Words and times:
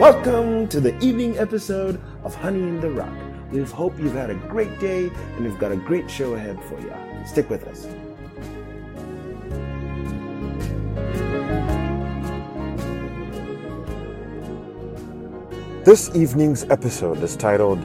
Welcome 0.00 0.66
to 0.68 0.80
the 0.80 0.98
evening 1.04 1.36
episode 1.36 2.00
of 2.24 2.34
Honey 2.34 2.60
in 2.60 2.80
the 2.80 2.88
Rock. 2.88 3.12
We 3.52 3.62
hope 3.64 3.98
you've 3.98 4.14
had 4.14 4.30
a 4.30 4.34
great 4.34 4.80
day 4.80 5.10
and 5.36 5.44
we've 5.44 5.58
got 5.58 5.72
a 5.72 5.76
great 5.76 6.10
show 6.10 6.32
ahead 6.32 6.58
for 6.64 6.80
you. 6.80 6.90
Stick 7.26 7.50
with 7.50 7.68
us. 7.68 7.86
This 15.84 16.08
evening's 16.16 16.64
episode 16.70 17.22
is 17.22 17.36
titled 17.36 17.82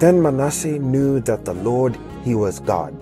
Then 0.00 0.22
Manasseh 0.22 0.78
Knew 0.78 1.20
That 1.20 1.44
the 1.44 1.52
Lord 1.52 1.98
He 2.24 2.34
Was 2.34 2.60
God. 2.60 2.98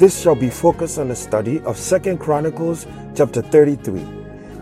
This 0.00 0.20
shall 0.20 0.34
be 0.34 0.50
focused 0.50 0.98
on 0.98 1.12
a 1.12 1.16
study 1.16 1.60
of 1.60 1.76
Second 1.76 2.18
Chronicles 2.18 2.88
chapter 3.14 3.40
33. 3.40 4.04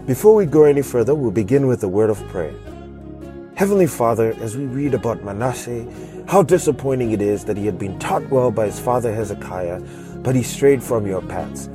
Before 0.07 0.35
we 0.35 0.45
go 0.45 0.65
any 0.65 0.83
further, 0.83 1.15
we'll 1.15 1.31
begin 1.31 1.67
with 1.67 1.83
a 1.83 1.89
word 1.89 2.11
of 2.11 2.19
prayer. 2.29 2.53
Heavenly 3.59 3.89
Father, 3.89 4.37
as 4.41 4.57
we 4.57 4.67
read 4.67 4.95
about 4.95 5.25
Manasseh, 5.25 5.85
how 6.29 6.45
disappointing 6.45 7.11
it 7.11 7.21
is 7.21 7.45
that 7.47 7.57
he 7.57 7.67
had 7.67 7.77
been 7.77 7.99
taught 7.99 8.23
well 8.31 8.53
by 8.53 8.67
his 8.67 8.79
father 8.79 9.13
Hezekiah, 9.13 9.81
but 10.19 10.37
he 10.37 10.45
strayed 10.45 10.81
from 10.81 11.09
your 11.09 11.21
paths. 11.23 11.69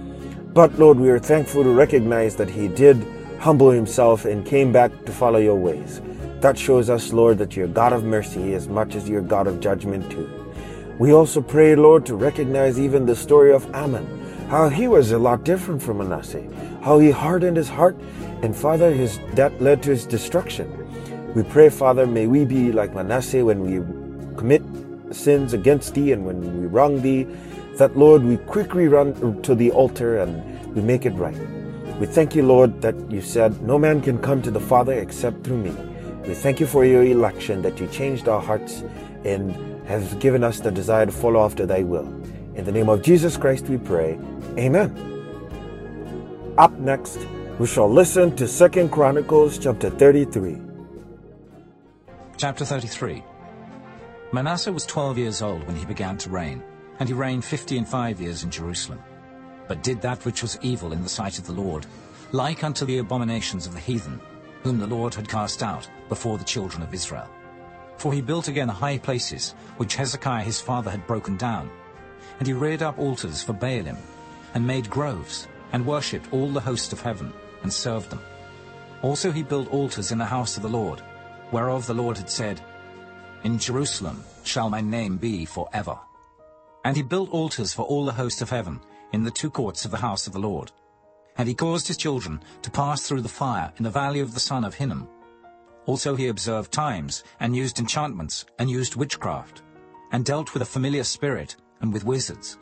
But 0.53 0.79
Lord, 0.79 0.97
we 0.97 1.09
are 1.09 1.19
thankful 1.19 1.61
to 1.61 1.69
recognize 1.69 2.37
that 2.37 2.49
he 2.49 2.69
did 2.69 3.05
humble 3.37 3.69
himself 3.69 4.23
and 4.23 4.45
came 4.45 4.71
back 4.71 5.03
to 5.03 5.11
follow 5.11 5.39
your 5.39 5.57
ways. 5.57 6.01
That 6.39 6.57
shows 6.57 6.89
us, 6.89 7.11
Lord, 7.11 7.37
that 7.39 7.57
you're 7.57 7.67
God 7.67 7.91
of 7.91 8.05
mercy 8.05 8.53
as 8.53 8.69
much 8.69 8.95
as 8.95 9.09
you're 9.09 9.19
God 9.19 9.47
of 9.47 9.59
judgment 9.59 10.09
too. 10.09 10.29
We 10.99 11.11
also 11.11 11.41
pray, 11.41 11.75
Lord, 11.75 12.05
to 12.05 12.15
recognize 12.15 12.79
even 12.79 13.05
the 13.05 13.13
story 13.17 13.51
of 13.51 13.69
Amon, 13.75 14.07
how 14.47 14.69
he 14.69 14.87
was 14.87 15.11
a 15.11 15.19
lot 15.19 15.43
different 15.43 15.83
from 15.83 15.97
Manasseh, 15.97 16.47
how 16.81 16.99
he 16.99 17.11
hardened 17.11 17.57
his 17.57 17.67
heart, 17.67 17.97
and 18.41 18.55
Father, 18.55 18.93
his 18.93 19.19
that 19.33 19.61
led 19.61 19.83
to 19.83 19.89
his 19.89 20.05
destruction. 20.05 20.82
We 21.35 21.41
pray, 21.41 21.69
Father, 21.69 22.05
may 22.05 22.27
we 22.27 22.45
be 22.45 22.71
like 22.71 22.93
Manasseh 22.93 23.43
when 23.43 23.61
we 23.61 23.77
commit 24.37 24.61
sins 25.11 25.53
against 25.53 25.95
thee 25.95 26.11
and 26.11 26.27
when 26.27 26.61
we 26.61 26.67
wrong 26.67 27.01
thee, 27.01 27.23
that, 27.77 27.97
Lord, 27.97 28.23
we 28.23 28.37
quickly 28.37 28.87
run 28.87 29.41
to 29.41 29.55
the 29.55 29.71
altar 29.71 30.19
and 30.19 30.75
we 30.75 30.81
make 30.83 31.07
it 31.07 31.13
right. 31.13 31.35
We 31.99 32.05
thank 32.05 32.35
you, 32.35 32.45
Lord, 32.45 32.83
that 32.83 32.95
you 33.09 33.21
said, 33.21 33.63
No 33.63 33.79
man 33.79 33.99
can 33.99 34.19
come 34.19 34.43
to 34.43 34.51
the 34.51 34.59
Father 34.59 34.93
except 34.93 35.43
through 35.43 35.57
me. 35.57 35.75
We 36.27 36.35
thank 36.35 36.59
you 36.59 36.67
for 36.67 36.85
your 36.85 37.03
election, 37.03 37.63
that 37.63 37.79
you 37.79 37.87
changed 37.87 38.27
our 38.27 38.41
hearts 38.41 38.83
and 39.25 39.55
have 39.87 40.19
given 40.19 40.43
us 40.43 40.59
the 40.59 40.69
desire 40.69 41.07
to 41.07 41.11
follow 41.11 41.43
after 41.43 41.65
thy 41.65 41.81
will. 41.81 42.07
In 42.53 42.63
the 42.63 42.71
name 42.71 42.89
of 42.89 43.01
Jesus 43.01 43.37
Christ 43.37 43.65
we 43.65 43.77
pray. 43.77 44.19
Amen. 44.57 44.93
Up 46.59 46.73
next, 46.73 47.17
we 47.57 47.65
shall 47.65 47.91
listen 47.91 48.35
to 48.35 48.47
Second 48.47 48.91
Chronicles 48.91 49.57
chapter 49.57 49.89
33. 49.89 50.72
Chapter 52.35 52.65
33 52.65 53.23
Manasseh 54.31 54.73
was 54.73 54.87
twelve 54.87 55.19
years 55.19 55.43
old 55.43 55.65
when 55.67 55.75
he 55.75 55.85
began 55.85 56.17
to 56.17 56.31
reign, 56.31 56.63
and 56.99 57.07
he 57.07 57.13
reigned 57.13 57.45
fifty 57.45 57.77
and 57.77 57.87
five 57.87 58.19
years 58.19 58.43
in 58.43 58.49
Jerusalem, 58.49 58.99
but 59.67 59.83
did 59.83 60.01
that 60.01 60.25
which 60.25 60.41
was 60.41 60.57
evil 60.63 60.93
in 60.93 61.03
the 61.03 61.09
sight 61.09 61.37
of 61.37 61.45
the 61.45 61.53
Lord, 61.53 61.85
like 62.31 62.63
unto 62.63 62.85
the 62.85 62.97
abominations 62.97 63.67
of 63.67 63.73
the 63.73 63.79
heathen, 63.79 64.19
whom 64.63 64.79
the 64.79 64.87
Lord 64.87 65.13
had 65.13 65.29
cast 65.29 65.61
out 65.61 65.87
before 66.09 66.39
the 66.39 66.43
children 66.43 66.81
of 66.81 66.93
Israel. 66.93 67.29
For 67.97 68.11
he 68.11 68.19
built 68.19 68.47
again 68.47 68.67
high 68.67 68.97
places, 68.97 69.53
which 69.77 69.95
Hezekiah 69.95 70.43
his 70.43 70.59
father 70.59 70.89
had 70.89 71.05
broken 71.05 71.37
down, 71.37 71.69
and 72.39 72.47
he 72.47 72.53
reared 72.53 72.81
up 72.81 72.97
altars 72.97 73.43
for 73.43 73.53
Baalim, 73.53 73.97
and 74.55 74.65
made 74.65 74.89
groves, 74.89 75.47
and 75.71 75.85
worshipped 75.85 76.33
all 76.33 76.49
the 76.49 76.59
host 76.59 76.93
of 76.93 77.01
heaven, 77.01 77.31
and 77.61 77.71
served 77.71 78.09
them. 78.09 78.21
Also 79.03 79.31
he 79.31 79.43
built 79.43 79.71
altars 79.71 80.11
in 80.11 80.17
the 80.17 80.25
house 80.25 80.57
of 80.57 80.63
the 80.63 80.69
Lord, 80.69 81.03
whereof 81.51 81.85
the 81.85 81.93
Lord 81.93 82.17
had 82.17 82.29
said, 82.29 82.61
In 83.43 83.59
Jerusalem 83.59 84.23
shall 84.43 84.69
my 84.69 84.81
name 84.81 85.17
be 85.17 85.45
for 85.45 85.69
ever. 85.73 85.97
And 86.85 86.95
he 86.95 87.03
built 87.03 87.29
altars 87.31 87.73
for 87.73 87.83
all 87.83 88.05
the 88.05 88.11
host 88.11 88.41
of 88.41 88.49
heaven 88.49 88.79
in 89.11 89.23
the 89.23 89.31
two 89.31 89.49
courts 89.49 89.85
of 89.85 89.91
the 89.91 89.97
house 89.97 90.27
of 90.27 90.33
the 90.33 90.39
Lord. 90.39 90.71
And 91.37 91.47
he 91.47 91.55
caused 91.55 91.87
his 91.87 91.97
children 91.97 92.41
to 92.61 92.71
pass 92.71 93.07
through 93.07 93.21
the 93.21 93.29
fire 93.29 93.71
in 93.77 93.83
the 93.83 93.89
valley 93.89 94.19
of 94.19 94.33
the 94.33 94.39
son 94.39 94.63
of 94.63 94.75
Hinnom. 94.75 95.07
Also 95.85 96.15
he 96.15 96.27
observed 96.27 96.71
times, 96.71 97.23
and 97.39 97.55
used 97.55 97.79
enchantments, 97.79 98.45
and 98.59 98.69
used 98.69 98.95
witchcraft, 98.95 99.61
and 100.11 100.23
dealt 100.23 100.53
with 100.53 100.61
a 100.61 100.65
familiar 100.65 101.03
spirit, 101.03 101.55
and 101.81 101.91
with 101.91 102.05
wizards. 102.05 102.57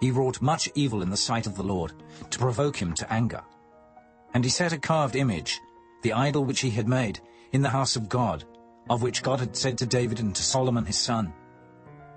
He 0.00 0.10
wrought 0.10 0.40
much 0.40 0.68
evil 0.74 1.02
in 1.02 1.10
the 1.10 1.16
sight 1.16 1.46
of 1.46 1.56
the 1.56 1.62
Lord, 1.62 1.92
to 2.30 2.38
provoke 2.38 2.76
him 2.76 2.94
to 2.94 3.12
anger. 3.12 3.42
And 4.34 4.42
he 4.42 4.50
set 4.50 4.72
a 4.72 4.78
carved 4.78 5.16
image, 5.16 5.60
the 6.02 6.12
idol 6.12 6.44
which 6.44 6.60
he 6.60 6.70
had 6.70 6.88
made, 6.88 7.20
in 7.52 7.62
the 7.62 7.68
house 7.68 7.96
of 7.96 8.08
God, 8.08 8.44
of 8.90 9.02
which 9.02 9.22
God 9.22 9.40
had 9.40 9.56
said 9.56 9.78
to 9.78 9.86
David 9.86 10.20
and 10.20 10.34
to 10.34 10.42
Solomon 10.42 10.84
his 10.84 10.98
son, 10.98 11.32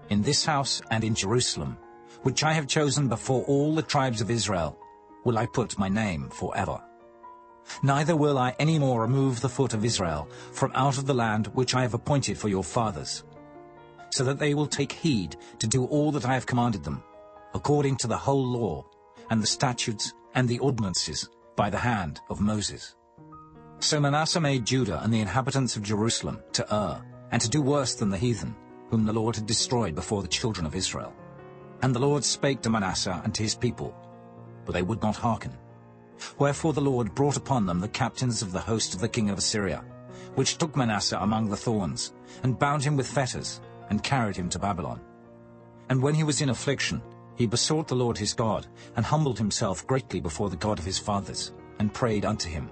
In 0.10 0.22
this 0.22 0.46
house 0.46 0.82
and 0.90 1.04
in 1.04 1.14
Jerusalem, 1.14 1.78
which 2.24 2.44
I 2.44 2.54
have 2.54 2.68
chosen 2.68 3.08
before 3.08 3.44
all 3.44 3.76
the 3.76 3.82
tribes 3.82 4.22
of 4.22 4.32
Israel, 4.32 4.78
will 5.24 5.38
I 5.38 5.46
put 5.46 5.78
my 5.78 5.90
name 5.90 6.30
forever. 6.30 6.82
Neither 7.84 8.16
will 8.16 8.38
I 8.38 8.56
any 8.60 8.80
more 8.80 9.02
remove 9.02 9.42
the 9.42 9.50
foot 9.50 9.74
of 9.74 9.84
Israel 9.84 10.30
from 10.52 10.72
out 10.76 10.98
of 10.98 11.06
the 11.06 11.14
land 11.14 11.48
which 11.48 11.76
I 11.76 11.82
have 11.82 11.94
appointed 11.94 12.38
for 12.38 12.48
your 12.48 12.64
fathers, 12.64 13.24
so 14.12 14.24
that 14.24 14.40
they 14.40 14.54
will 14.54 14.68
take 14.68 14.92
heed 14.92 15.36
to 15.60 15.68
do 15.68 15.86
all 15.86 16.12
that 16.12 16.26
I 16.26 16.36
have 16.36 16.46
commanded 16.46 16.84
them, 16.84 17.04
according 17.54 17.98
to 17.98 18.08
the 18.08 18.18
whole 18.18 18.46
law, 18.46 18.86
and 19.30 19.42
the 19.42 19.48
statutes 19.48 20.14
and 20.36 20.48
the 20.48 20.60
ordinances 20.60 21.28
by 21.56 21.70
the 21.70 21.78
hand 21.80 22.22
of 22.30 22.40
Moses. 22.40 22.96
So 23.86 24.00
Manasseh 24.00 24.42
made 24.42 24.66
Judah 24.66 25.00
and 25.04 25.14
the 25.14 25.20
inhabitants 25.20 25.76
of 25.76 25.84
Jerusalem 25.84 26.42
to 26.54 26.66
err, 26.74 27.04
and 27.30 27.40
to 27.40 27.48
do 27.48 27.62
worse 27.62 27.94
than 27.94 28.10
the 28.10 28.18
heathen, 28.18 28.56
whom 28.90 29.06
the 29.06 29.14
Lord 29.14 29.36
had 29.36 29.46
destroyed 29.46 29.94
before 29.94 30.24
the 30.24 30.28
children 30.28 30.66
of 30.66 30.74
Israel. 30.74 31.14
And 31.84 31.94
the 31.94 32.00
Lord 32.00 32.24
spake 32.24 32.64
to 32.64 32.72
Manasseh 32.72 33.22
and 33.24 33.32
to 33.36 33.44
his 33.44 33.54
people, 33.54 33.96
but 34.66 34.72
they 34.72 34.82
would 34.82 35.04
not 35.04 35.16
hearken. 35.16 35.56
Wherefore 36.40 36.74
the 36.74 36.82
Lord 36.82 37.14
brought 37.14 37.38
upon 37.38 37.68
them 37.68 37.80
the 37.80 37.88
captains 37.88 38.42
of 38.42 38.52
the 38.52 38.60
host 38.60 38.96
of 38.96 39.02
the 39.02 39.08
king 39.08 39.30
of 39.30 39.38
Assyria, 39.38 39.86
which 40.34 40.58
took 40.58 40.76
Manasseh 40.76 41.20
among 41.22 41.52
the 41.52 41.56
thorns, 41.56 42.12
and 42.42 42.58
bound 42.58 42.84
him 42.84 42.98
with 42.98 43.06
fetters, 43.08 43.62
and 43.92 44.02
carried 44.02 44.36
him 44.36 44.50
to 44.50 44.58
Babylon. 44.58 45.00
And 45.90 46.02
when 46.02 46.16
he 46.16 46.24
was 46.24 46.42
in 46.42 46.50
affliction, 46.50 47.04
he 47.36 47.46
besought 47.46 47.88
the 47.88 47.96
Lord 47.96 48.18
his 48.18 48.34
God, 48.34 48.66
and 48.96 49.06
humbled 49.06 49.38
himself 49.38 49.86
greatly 49.86 50.20
before 50.20 50.50
the 50.50 50.58
God 50.58 50.80
of 50.80 50.86
his 50.86 50.98
fathers, 50.98 51.54
and 51.78 51.94
prayed 51.94 52.26
unto 52.26 52.50
him. 52.50 52.68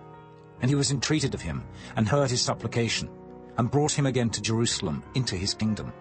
And 0.64 0.70
he 0.70 0.76
was 0.76 0.92
entreated 0.92 1.34
of 1.34 1.42
him, 1.42 1.62
and 1.98 2.08
heard 2.08 2.32
his 2.32 2.42
supplication, 2.42 3.10
and 3.58 3.70
brought 3.70 3.92
him 3.92 4.06
again 4.06 4.30
to 4.30 4.42
Jerusalem 4.42 5.04
into 5.14 5.36
his 5.36 5.54
kingdom. 5.54 5.92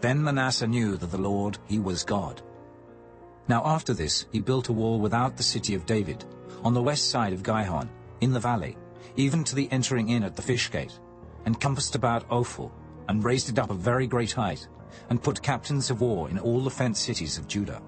Then 0.00 0.22
Manasseh 0.22 0.68
knew 0.68 0.96
that 0.96 1.10
the 1.10 1.18
Lord, 1.18 1.58
he 1.66 1.80
was 1.80 2.04
God. 2.04 2.40
Now 3.48 3.66
after 3.66 3.92
this 3.92 4.26
he 4.30 4.40
built 4.40 4.68
a 4.68 4.72
wall 4.72 5.00
without 5.00 5.36
the 5.36 5.42
city 5.42 5.74
of 5.74 5.84
David, 5.84 6.24
on 6.62 6.74
the 6.74 6.82
west 6.82 7.10
side 7.10 7.32
of 7.32 7.42
Gihon, 7.42 7.90
in 8.20 8.32
the 8.32 8.38
valley, 8.38 8.76
even 9.16 9.42
to 9.42 9.56
the 9.56 9.68
entering 9.72 10.10
in 10.10 10.22
at 10.22 10.36
the 10.36 10.42
fish 10.42 10.70
gate, 10.70 10.96
and 11.44 11.60
compassed 11.60 11.96
about 11.96 12.30
Ophel, 12.30 12.70
and 13.08 13.24
raised 13.24 13.48
it 13.48 13.58
up 13.58 13.70
a 13.70 13.74
very 13.74 14.06
great 14.06 14.30
height, 14.30 14.68
and 15.10 15.22
put 15.22 15.42
captains 15.42 15.90
of 15.90 16.00
war 16.00 16.30
in 16.30 16.38
all 16.38 16.60
the 16.60 16.70
fenced 16.70 17.02
cities 17.02 17.36
of 17.36 17.48
Judah. 17.48 17.82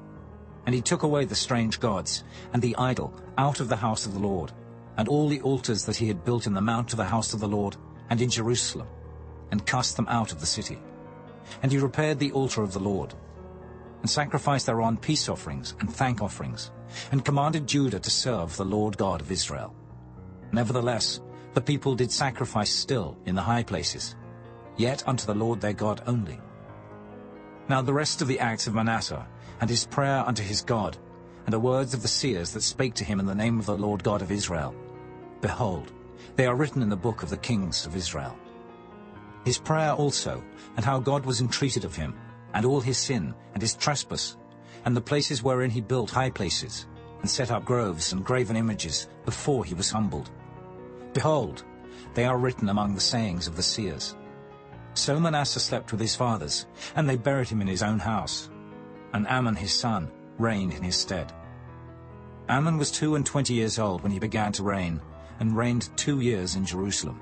And 0.66 0.74
he 0.74 0.82
took 0.82 1.04
away 1.04 1.24
the 1.24 1.36
strange 1.36 1.78
gods, 1.78 2.24
and 2.52 2.60
the 2.60 2.74
idol, 2.76 3.14
out 3.38 3.60
of 3.60 3.68
the 3.68 3.76
house 3.76 4.06
of 4.06 4.14
the 4.14 4.18
Lord, 4.18 4.52
and 5.00 5.08
all 5.08 5.28
the 5.28 5.40
altars 5.40 5.86
that 5.86 5.96
he 5.96 6.08
had 6.08 6.26
built 6.26 6.46
in 6.46 6.52
the 6.52 6.60
mount 6.60 6.92
of 6.92 6.98
the 6.98 7.04
house 7.04 7.32
of 7.32 7.40
the 7.40 7.48
Lord, 7.48 7.74
and 8.10 8.20
in 8.20 8.28
Jerusalem, 8.28 8.86
and 9.50 9.64
cast 9.64 9.96
them 9.96 10.06
out 10.10 10.30
of 10.30 10.40
the 10.40 10.46
city. 10.46 10.78
And 11.62 11.72
he 11.72 11.78
repaired 11.78 12.18
the 12.18 12.32
altar 12.32 12.62
of 12.62 12.74
the 12.74 12.80
Lord, 12.80 13.14
and 14.02 14.10
sacrificed 14.10 14.66
thereon 14.66 14.98
peace 14.98 15.30
offerings 15.30 15.74
and 15.80 15.90
thank 15.90 16.20
offerings, 16.20 16.70
and 17.12 17.24
commanded 17.24 17.66
Judah 17.66 17.98
to 17.98 18.10
serve 18.10 18.54
the 18.58 18.64
Lord 18.66 18.98
God 18.98 19.22
of 19.22 19.32
Israel. 19.32 19.74
Nevertheless, 20.52 21.22
the 21.54 21.62
people 21.62 21.94
did 21.94 22.12
sacrifice 22.12 22.70
still 22.70 23.16
in 23.24 23.34
the 23.34 23.40
high 23.40 23.62
places, 23.62 24.16
yet 24.76 25.02
unto 25.08 25.24
the 25.24 25.34
Lord 25.34 25.62
their 25.62 25.72
God 25.72 26.02
only. 26.06 26.38
Now 27.70 27.80
the 27.80 27.94
rest 27.94 28.20
of 28.20 28.28
the 28.28 28.38
acts 28.38 28.66
of 28.66 28.74
Manasseh, 28.74 29.26
and 29.62 29.70
his 29.70 29.86
prayer 29.86 30.22
unto 30.26 30.42
his 30.42 30.60
God, 30.60 30.98
and 31.46 31.54
the 31.54 31.58
words 31.58 31.94
of 31.94 32.02
the 32.02 32.06
seers 32.06 32.52
that 32.52 32.60
spake 32.60 32.92
to 32.96 33.04
him 33.04 33.18
in 33.18 33.24
the 33.24 33.34
name 33.34 33.58
of 33.58 33.64
the 33.64 33.78
Lord 33.78 34.04
God 34.04 34.20
of 34.20 34.30
Israel, 34.30 34.74
Behold, 35.40 35.92
they 36.36 36.46
are 36.46 36.54
written 36.54 36.82
in 36.82 36.88
the 36.88 36.96
book 36.96 37.22
of 37.22 37.30
the 37.30 37.36
kings 37.36 37.86
of 37.86 37.96
Israel. 37.96 38.36
His 39.44 39.58
prayer 39.58 39.92
also, 39.92 40.42
and 40.76 40.84
how 40.84 40.98
God 40.98 41.24
was 41.24 41.40
entreated 41.40 41.84
of 41.84 41.96
him, 41.96 42.14
and 42.52 42.66
all 42.66 42.80
his 42.80 42.98
sin, 42.98 43.34
and 43.54 43.62
his 43.62 43.74
trespass, 43.74 44.36
and 44.84 44.96
the 44.96 45.00
places 45.00 45.42
wherein 45.42 45.70
he 45.70 45.80
built 45.80 46.10
high 46.10 46.30
places, 46.30 46.86
and 47.20 47.30
set 47.30 47.50
up 47.50 47.64
groves 47.64 48.12
and 48.12 48.24
graven 48.24 48.56
images 48.56 49.08
before 49.24 49.64
he 49.64 49.74
was 49.74 49.90
humbled. 49.90 50.30
Behold, 51.12 51.64
they 52.14 52.24
are 52.24 52.38
written 52.38 52.68
among 52.68 52.94
the 52.94 53.00
sayings 53.00 53.46
of 53.46 53.56
the 53.56 53.62
seers. 53.62 54.16
So 54.94 55.18
Manasseh 55.20 55.60
slept 55.60 55.92
with 55.92 56.00
his 56.00 56.16
fathers, 56.16 56.66
and 56.96 57.08
they 57.08 57.16
buried 57.16 57.48
him 57.48 57.60
in 57.60 57.68
his 57.68 57.82
own 57.82 57.98
house. 57.98 58.50
And 59.12 59.26
Amon 59.26 59.56
his 59.56 59.72
son 59.72 60.10
reigned 60.38 60.72
in 60.72 60.82
his 60.82 60.96
stead. 60.96 61.32
Amon 62.48 62.78
was 62.78 62.90
two 62.90 63.14
and 63.14 63.24
twenty 63.24 63.54
years 63.54 63.78
old 63.78 64.02
when 64.02 64.12
he 64.12 64.18
began 64.18 64.52
to 64.52 64.62
reign, 64.62 65.00
and 65.40 65.56
reigned 65.56 65.88
two 65.96 66.20
years 66.20 66.54
in 66.54 66.64
Jerusalem. 66.64 67.20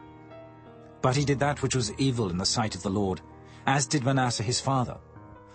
But 1.01 1.17
he 1.17 1.25
did 1.25 1.39
that 1.39 1.63
which 1.63 1.75
was 1.75 1.93
evil 1.95 2.31
in 2.31 2.39
the 2.39 2.45
sight 2.45 2.75
of 2.75 2.83
the 2.83 2.91
Lord, 2.91 3.21
as 3.67 3.87
did 3.87 4.05
Manasseh 4.05 4.43
his 4.43 4.61
father. 4.61 4.99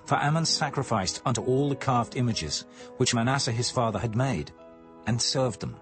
For 0.05 0.15
Amon 0.15 0.45
sacrificed 0.45 1.21
unto 1.25 1.41
all 1.41 1.69
the 1.69 1.75
carved 1.75 2.15
images 2.15 2.65
which 2.97 3.13
Manasseh 3.13 3.51
his 3.51 3.69
father 3.69 3.99
had 3.99 4.15
made, 4.15 4.51
and 5.05 5.21
served 5.21 5.59
them, 5.59 5.75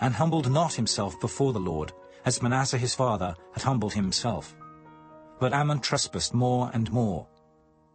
and 0.00 0.14
humbled 0.14 0.50
not 0.50 0.74
himself 0.74 1.18
before 1.20 1.52
the 1.52 1.60
Lord, 1.60 1.92
as 2.24 2.42
Manasseh 2.42 2.78
his 2.78 2.94
father 2.94 3.34
had 3.52 3.62
humbled 3.62 3.94
himself. 3.94 4.54
But 5.38 5.52
Amon 5.52 5.80
trespassed 5.80 6.34
more 6.34 6.70
and 6.74 6.90
more, 6.92 7.26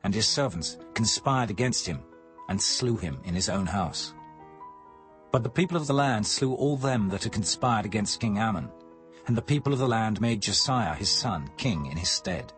and 0.04 0.14
his 0.14 0.28
servants 0.28 0.78
conspired 0.94 1.50
against 1.50 1.86
him, 1.86 2.02
and 2.50 2.62
slew 2.62 2.98
him 2.98 3.20
in 3.24 3.36
his 3.36 3.50
own 3.50 3.66
house. 3.66 4.14
But 5.34 5.42
the 5.42 5.50
people 5.50 5.78
of 5.78 5.88
the 5.88 5.96
land 5.96 6.28
slew 6.28 6.54
all 6.54 6.78
them 6.78 7.10
that 7.10 7.24
had 7.24 7.34
conspired 7.34 7.86
against 7.86 8.20
King 8.20 8.38
Amon, 8.38 8.70
and 9.26 9.36
the 9.36 9.42
people 9.42 9.74
of 9.74 9.80
the 9.80 9.88
land 9.88 10.22
made 10.22 10.44
Josiah 10.44 10.94
his 10.94 11.10
son 11.10 11.50
king 11.58 11.88
in 11.88 11.98
his 11.98 12.10
stead. 12.10 12.54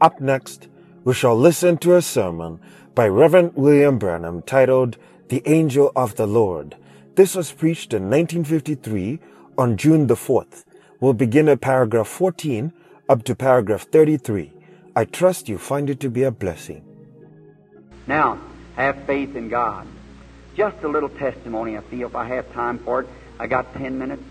Up 0.00 0.18
next, 0.18 0.68
we 1.04 1.12
shall 1.12 1.36
listen 1.36 1.76
to 1.78 1.94
a 1.94 2.00
sermon 2.00 2.58
by 2.94 3.06
Reverend 3.06 3.52
William 3.54 3.98
Branham 3.98 4.40
titled 4.40 4.96
The 5.28 5.42
Angel 5.44 5.92
of 5.94 6.14
the 6.16 6.26
Lord. 6.26 6.74
This 7.16 7.34
was 7.34 7.52
preached 7.52 7.92
in 7.92 8.04
1953 8.04 9.20
on 9.58 9.76
June 9.76 10.06
the 10.06 10.14
4th. 10.14 10.64
We'll 11.00 11.12
begin 11.12 11.50
at 11.50 11.60
paragraph 11.60 12.08
14 12.08 12.72
up 13.10 13.24
to 13.24 13.34
paragraph 13.34 13.82
33. 13.92 14.54
I 14.96 15.04
trust 15.04 15.50
you 15.50 15.58
find 15.58 15.90
it 15.90 16.00
to 16.00 16.08
be 16.08 16.22
a 16.22 16.30
blessing. 16.30 16.82
Now, 18.06 18.40
have 18.76 19.04
faith 19.04 19.36
in 19.36 19.50
God. 19.50 19.86
Just 20.54 20.82
a 20.82 20.88
little 20.88 21.08
testimony, 21.08 21.76
I 21.76 21.80
feel, 21.80 22.08
if 22.08 22.14
I 22.14 22.26
have 22.26 22.52
time 22.52 22.78
for 22.78 23.00
it. 23.00 23.08
I 23.38 23.46
got 23.46 23.74
10 23.74 23.98
minutes. 23.98 24.22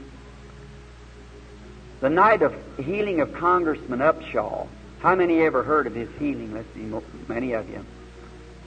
The 1.99 2.09
night 2.09 2.41
of 2.41 2.53
healing 2.77 3.19
of 3.21 3.33
Congressman 3.33 3.99
Upshaw, 3.99 4.67
how 4.99 5.15
many 5.15 5.41
ever 5.41 5.63
heard 5.63 5.87
of 5.87 5.95
his 5.95 6.09
healing? 6.19 6.53
Let's 6.53 6.73
see, 6.73 6.89
many 7.27 7.53
of 7.53 7.69
you. 7.69 7.85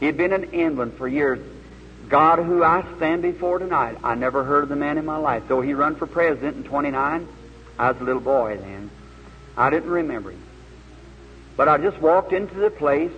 He 0.01 0.07
had 0.07 0.17
been 0.17 0.33
in 0.33 0.53
England 0.53 0.95
for 0.95 1.09
years. 1.09 1.39
God, 2.09 2.39
who 2.39 2.63
I 2.63 2.85
stand 2.97 3.23
before 3.23 3.59
tonight, 3.59 3.99
I 4.05 4.15
never 4.15 4.45
heard 4.45 4.65
of 4.65 4.69
the 4.69 4.77
man 4.77 4.99
in 4.99 5.05
my 5.05 5.17
life. 5.17 5.45
Though 5.49 5.61
he 5.61 5.75
run 5.75 5.97
for 5.97 6.07
president 6.07 6.59
in 6.59 6.65
29, 6.65 7.27
I 7.79 7.91
was 7.91 8.01
a 8.01 8.05
little 8.05 8.21
boy 8.21 8.59
then. 8.59 8.91
I 9.57 9.71
didn't 9.71 9.91
remember 9.91 10.31
him. 10.31 10.43
But 11.57 11.69
I 11.69 11.79
just 11.79 11.99
walked 11.99 12.33
into 12.33 12.55
the 12.55 12.71
place 12.71 13.13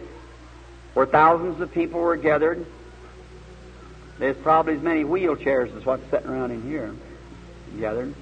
where 0.95 1.07
thousands 1.07 1.61
of 1.61 1.73
people 1.73 2.01
were 2.01 2.17
gathered. 2.17 2.65
There's 4.19 4.37
probably 4.37 4.75
as 4.75 4.83
many 4.83 5.05
wheelchairs 5.05 5.77
as 5.77 5.85
what's 5.87 6.09
sitting 6.11 6.29
around 6.29 6.51
in 6.51 6.63
here 6.63 6.95
gathered. 7.79 8.15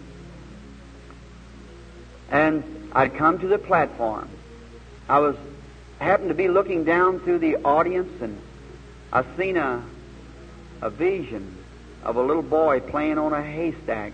And 2.31 2.91
I'd 2.93 3.15
come 3.15 3.39
to 3.39 3.47
the 3.47 3.59
platform. 3.59 4.29
I 5.09 5.21
was 5.21 5.37
happened 5.99 6.29
to 6.29 6.35
be 6.35 6.49
looking 6.49 6.85
down 6.85 7.21
through 7.21 7.39
the 7.39 7.57
audience, 7.57 8.21
and 8.21 8.39
I 9.13 9.25
seen 9.37 9.57
a 9.57 9.83
a 10.83 10.91
vision 10.91 11.57
of 12.05 12.17
a 12.17 12.23
little 12.23 12.43
boy 12.43 12.81
playing 12.81 13.19
on 13.19 13.33
a 13.33 13.43
haystack. 13.43 14.13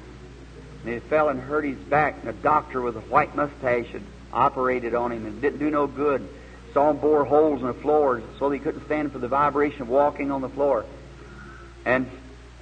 And 0.84 0.94
he 0.94 1.00
fell 1.00 1.28
and 1.28 1.40
hurt 1.40 1.64
his 1.64 1.76
back, 1.76 2.18
and 2.20 2.28
a 2.28 2.32
doctor 2.32 2.80
with 2.80 2.96
a 2.96 3.00
white 3.00 3.34
mustache 3.36 3.86
had 3.88 4.02
operated 4.32 4.94
on 4.94 5.12
him 5.12 5.26
and 5.26 5.40
didn't 5.40 5.58
do 5.58 5.70
no 5.70 5.86
good. 5.86 6.26
Saw 6.72 6.90
him 6.90 6.98
bore 6.98 7.24
holes 7.24 7.60
in 7.60 7.66
the 7.66 7.74
floor 7.74 8.22
so 8.38 8.50
he 8.50 8.58
couldn't 8.58 8.84
stand 8.86 9.12
for 9.12 9.18
the 9.18 9.28
vibration 9.28 9.82
of 9.82 9.88
walking 9.88 10.30
on 10.30 10.40
the 10.40 10.48
floor. 10.48 10.84
And 11.84 12.08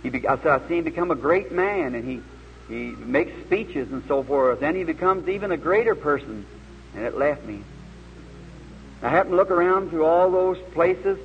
he 0.02 0.10
be, 0.10 0.26
I 0.26 0.34
I 0.34 0.68
see 0.68 0.78
him 0.78 0.84
become 0.84 1.10
a 1.10 1.16
great 1.16 1.52
man, 1.52 1.94
and 1.94 2.04
he, 2.04 2.20
he 2.68 2.90
makes 2.96 3.32
speeches 3.44 3.90
and 3.90 4.02
so 4.08 4.22
forth. 4.22 4.60
Then 4.60 4.74
he 4.74 4.84
becomes 4.84 5.28
even 5.28 5.52
a 5.52 5.56
greater 5.56 5.94
person. 5.94 6.46
And 6.94 7.04
it 7.04 7.16
left 7.16 7.44
me. 7.44 7.62
I 9.02 9.08
happened 9.08 9.32
to 9.32 9.36
look 9.36 9.50
around 9.50 9.90
through 9.90 10.04
all 10.04 10.30
those 10.30 10.58
places. 10.72 11.18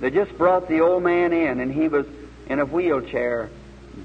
They 0.00 0.10
just 0.10 0.36
brought 0.38 0.68
the 0.68 0.80
old 0.80 1.02
man 1.02 1.32
in, 1.32 1.60
and 1.60 1.72
he 1.72 1.88
was 1.88 2.06
in 2.48 2.58
a 2.58 2.64
wheelchair. 2.64 3.50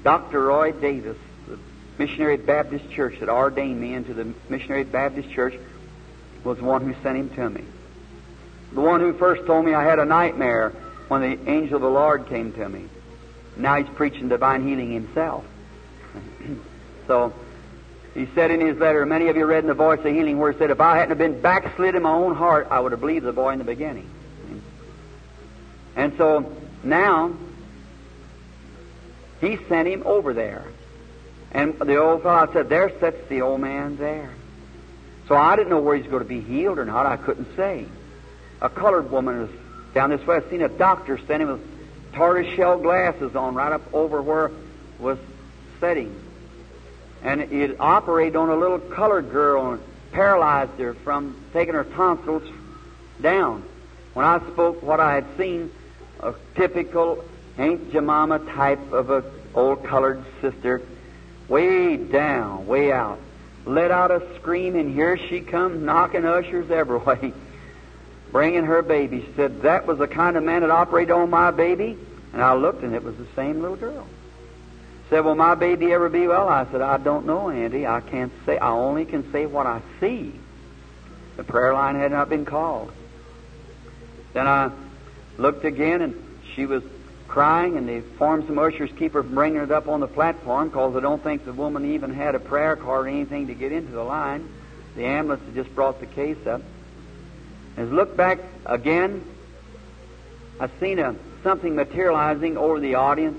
Dr. 0.02 0.42
Roy 0.42 0.72
Davis, 0.72 1.16
the 1.48 1.58
Missionary 1.98 2.36
Baptist 2.36 2.90
Church 2.90 3.20
that 3.20 3.28
ordained 3.28 3.80
me 3.80 3.94
into 3.94 4.12
the 4.12 4.32
Missionary 4.48 4.84
Baptist 4.84 5.30
Church, 5.30 5.54
was 6.42 6.58
the 6.58 6.64
one 6.64 6.82
who 6.82 6.94
sent 7.02 7.16
him 7.16 7.30
to 7.30 7.50
me. 7.50 7.64
The 8.72 8.80
one 8.80 9.00
who 9.00 9.12
first 9.14 9.46
told 9.46 9.64
me 9.64 9.72
I 9.72 9.84
had 9.84 9.98
a 9.98 10.04
nightmare 10.04 10.70
when 11.08 11.20
the 11.22 11.50
angel 11.50 11.76
of 11.76 11.82
the 11.82 11.88
Lord 11.88 12.26
came 12.28 12.52
to 12.52 12.68
me. 12.68 12.88
Now 13.56 13.76
he's 13.76 13.88
preaching 13.94 14.28
divine 14.28 14.66
healing 14.66 14.92
himself. 14.92 15.44
so 17.06 17.32
he 18.14 18.28
said 18.34 18.50
in 18.50 18.60
his 18.60 18.78
letter, 18.78 19.04
many 19.04 19.28
of 19.28 19.36
you 19.36 19.44
read 19.44 19.64
in 19.64 19.68
the 19.68 19.74
voice 19.74 19.98
of 19.98 20.06
healing 20.06 20.38
where 20.38 20.52
he 20.52 20.58
said, 20.58 20.70
if 20.70 20.80
I 20.80 20.96
hadn't 20.96 21.10
have 21.10 21.18
been 21.18 21.40
backslid 21.40 21.94
in 21.94 22.02
my 22.02 22.12
own 22.12 22.34
heart, 22.34 22.68
I 22.70 22.80
would 22.80 22.92
have 22.92 23.00
believed 23.00 23.24
the 23.24 23.32
boy 23.32 23.50
in 23.50 23.58
the 23.58 23.64
beginning. 23.64 24.08
And 25.96 26.16
so 26.16 26.52
now 26.82 27.34
he 29.40 29.58
sent 29.68 29.88
him 29.88 30.02
over 30.04 30.32
there. 30.32 30.64
And 31.52 31.78
the 31.78 31.96
old 31.96 32.22
fellow 32.22 32.52
said, 32.52 32.68
There 32.68 32.90
sits 33.00 33.28
the 33.28 33.42
old 33.42 33.60
man 33.60 33.96
there. 33.96 34.30
So 35.28 35.36
I 35.36 35.56
didn't 35.56 35.70
know 35.70 35.80
where 35.80 35.96
he's 35.96 36.06
going 36.06 36.22
to 36.22 36.28
be 36.28 36.40
healed 36.40 36.78
or 36.78 36.84
not. 36.84 37.06
I 37.06 37.16
couldn't 37.16 37.54
say. 37.56 37.86
A 38.60 38.68
colored 38.68 39.10
woman 39.10 39.42
was 39.42 39.50
down 39.94 40.10
this 40.10 40.24
way. 40.26 40.36
I've 40.36 40.50
seen 40.50 40.62
a 40.62 40.68
doctor 40.68 41.18
standing 41.18 41.48
with 41.48 41.60
tortoise 42.14 42.54
shell 42.54 42.78
glasses 42.78 43.34
on 43.36 43.54
right 43.54 43.72
up 43.72 43.82
over 43.92 44.22
where 44.22 44.50
was 44.98 45.18
setting. 45.80 46.14
And 47.22 47.40
it 47.40 47.80
operated 47.80 48.36
on 48.36 48.50
a 48.50 48.56
little 48.56 48.78
colored 48.78 49.30
girl 49.30 49.72
and 49.72 49.82
paralyzed 50.12 50.78
her 50.78 50.94
from 50.94 51.36
taking 51.52 51.74
her 51.74 51.84
tonsils 51.84 52.42
down. 53.20 53.64
When 54.12 54.24
I 54.24 54.38
spoke 54.52 54.82
what 54.82 55.00
I 55.00 55.14
had 55.14 55.26
seen, 55.36 55.70
a 56.20 56.34
typical 56.54 57.24
Aunt 57.58 57.92
Jemima 57.92 58.38
type 58.38 58.92
of 58.92 59.10
a 59.10 59.24
old 59.54 59.84
colored 59.84 60.24
sister, 60.40 60.82
way 61.48 61.96
down, 61.96 62.66
way 62.66 62.92
out. 62.92 63.18
Let 63.64 63.90
out 63.90 64.10
a 64.10 64.22
scream, 64.36 64.76
and 64.76 64.92
here 64.92 65.16
she 65.16 65.40
comes, 65.40 65.82
knocking 65.82 66.24
ushers 66.24 66.70
every 66.70 66.98
way, 67.06 67.32
bringing 68.34 68.64
her 68.64 68.82
baby. 68.82 69.20
She 69.20 69.32
said, 69.36 69.62
That 69.62 69.86
was 69.86 69.98
the 69.98 70.08
kind 70.08 70.36
of 70.36 70.42
man 70.42 70.62
that 70.62 70.70
operated 70.70 71.12
on 71.12 71.30
my 71.30 71.52
baby. 71.52 71.96
And 72.32 72.42
I 72.42 72.54
looked, 72.54 72.82
and 72.82 72.92
it 72.92 73.04
was 73.04 73.16
the 73.16 73.28
same 73.36 73.62
little 73.62 73.76
girl. 73.76 74.08
Said, 75.08 75.20
Will 75.20 75.36
my 75.36 75.54
baby 75.54 75.92
ever 75.92 76.08
be 76.08 76.26
well? 76.26 76.48
I 76.48 76.66
said, 76.72 76.82
I 76.82 76.98
don't 76.98 77.26
know, 77.26 77.48
Auntie. 77.48 77.86
I 77.86 78.00
can't 78.00 78.32
say. 78.44 78.58
I 78.58 78.72
only 78.72 79.04
can 79.04 79.30
say 79.30 79.46
what 79.46 79.66
I 79.66 79.82
see. 80.00 80.32
The 81.36 81.44
prayer 81.44 81.72
line 81.74 81.94
had 81.94 82.10
not 82.10 82.28
been 82.28 82.44
called. 82.44 82.90
Then 84.32 84.48
I 84.48 84.72
looked 85.38 85.64
again, 85.64 86.02
and 86.02 86.40
she 86.56 86.66
was 86.66 86.82
crying, 87.28 87.76
and 87.76 87.88
they 87.88 88.00
formed 88.00 88.48
some 88.48 88.58
ushers 88.58 88.90
keep 88.98 89.12
her 89.12 89.22
from 89.22 89.36
bringing 89.36 89.62
it 89.62 89.70
up 89.70 89.86
on 89.86 90.00
the 90.00 90.08
platform 90.08 90.70
because 90.70 90.92
they 90.94 91.00
don't 91.00 91.22
think 91.22 91.44
the 91.44 91.52
woman 91.52 91.94
even 91.94 92.12
had 92.12 92.34
a 92.34 92.40
prayer 92.40 92.74
card 92.74 93.06
or 93.06 93.08
anything 93.08 93.46
to 93.46 93.54
get 93.54 93.70
into 93.70 93.92
the 93.92 94.02
line. 94.02 94.48
The 94.96 95.04
ambulance 95.04 95.44
had 95.44 95.54
just 95.54 95.72
brought 95.76 96.00
the 96.00 96.06
case 96.06 96.44
up. 96.48 96.62
As 97.76 97.90
looked 97.90 98.16
back 98.16 98.38
again, 98.66 99.24
I 100.60 100.68
seen 100.80 100.98
a 100.98 101.14
something 101.42 101.74
materializing 101.74 102.56
over 102.56 102.80
the 102.80 102.94
audience. 102.94 103.38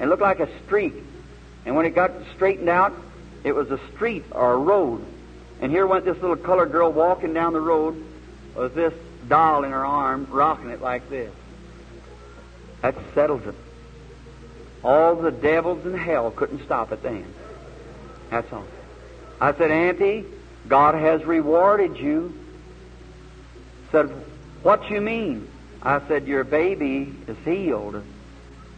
It 0.00 0.06
looked 0.06 0.22
like 0.22 0.40
a 0.40 0.48
streak. 0.64 0.94
And 1.64 1.76
when 1.76 1.86
it 1.86 1.94
got 1.94 2.10
straightened 2.34 2.68
out, 2.68 2.92
it 3.44 3.52
was 3.52 3.70
a 3.70 3.78
street 3.94 4.24
or 4.32 4.54
a 4.54 4.56
road. 4.56 5.04
And 5.60 5.70
here 5.70 5.86
went 5.86 6.04
this 6.04 6.18
little 6.20 6.36
colored 6.36 6.72
girl 6.72 6.90
walking 6.90 7.34
down 7.34 7.52
the 7.52 7.60
road 7.60 8.02
with 8.54 8.74
this 8.74 8.94
doll 9.28 9.64
in 9.64 9.70
her 9.70 9.84
arm, 9.84 10.26
rocking 10.30 10.70
it 10.70 10.80
like 10.80 11.08
this. 11.10 11.32
That 12.82 12.94
settles 13.14 13.46
it. 13.46 13.54
All 14.82 15.14
the 15.14 15.30
devils 15.30 15.84
in 15.84 15.96
hell 15.96 16.30
couldn't 16.30 16.64
stop 16.64 16.92
it 16.92 17.02
then. 17.02 17.26
That's 18.30 18.50
all. 18.52 18.64
I 19.40 19.52
said, 19.52 19.70
Auntie, 19.70 20.24
God 20.66 20.94
has 20.94 21.24
rewarded 21.24 21.98
you. 21.98 22.34
Said, 23.92 24.08
what 24.62 24.90
you 24.90 25.00
mean? 25.00 25.48
I 25.82 26.00
said, 26.06 26.26
your 26.26 26.44
baby 26.44 27.14
is 27.26 27.36
healed. 27.44 28.02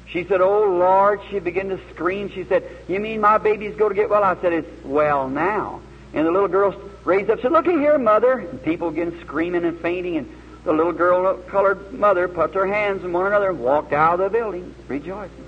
She 0.09 0.25
said, 0.25 0.41
oh 0.41 0.65
Lord, 0.65 1.21
she 1.31 1.39
began 1.39 1.69
to 1.71 1.81
scream. 1.91 2.31
She 2.31 2.45
said, 2.45 2.65
you 2.89 3.01
mean 3.01 3.21
my 3.21 3.39
baby's 3.39 3.75
going 3.77 3.91
to 3.91 3.95
get 3.95 4.11
well? 4.11 4.23
I 4.23 4.41
said, 4.41 4.53
it's 4.53 4.85
well 4.85 5.29
now. 5.29 5.81
And 6.13 6.27
the 6.27 6.31
little 6.31 6.49
girl 6.49 6.75
raised 7.05 7.31
up 7.31 7.41
said, 7.41 7.53
looky 7.53 7.73
here, 7.73 7.99
mother. 7.99 8.39
And 8.39 8.63
people 8.63 8.91
began 8.91 9.19
screaming 9.21 9.65
and 9.65 9.79
fainting 9.81 10.19
and 10.19 10.33
the 10.65 10.73
little 10.73 10.93
girl, 10.93 11.39
colored 11.49 11.93
mother, 11.93 12.29
put 12.29 12.55
her 12.55 12.67
hands 12.67 13.03
in 13.05 13.13
one 13.13 13.27
another 13.27 13.51
and 13.51 13.59
walked 13.59 13.93
out 13.93 14.21
of 14.21 14.21
the 14.21 14.39
building 14.39 14.75
rejoicing. 14.87 15.47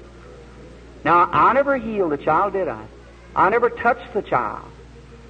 Now, 1.04 1.28
I 1.30 1.52
never 1.52 1.76
healed 1.76 2.12
the 2.12 2.16
child, 2.16 2.54
did 2.54 2.66
I? 2.66 2.84
I 3.36 3.50
never 3.50 3.70
touched 3.70 4.12
the 4.12 4.22
child. 4.22 4.66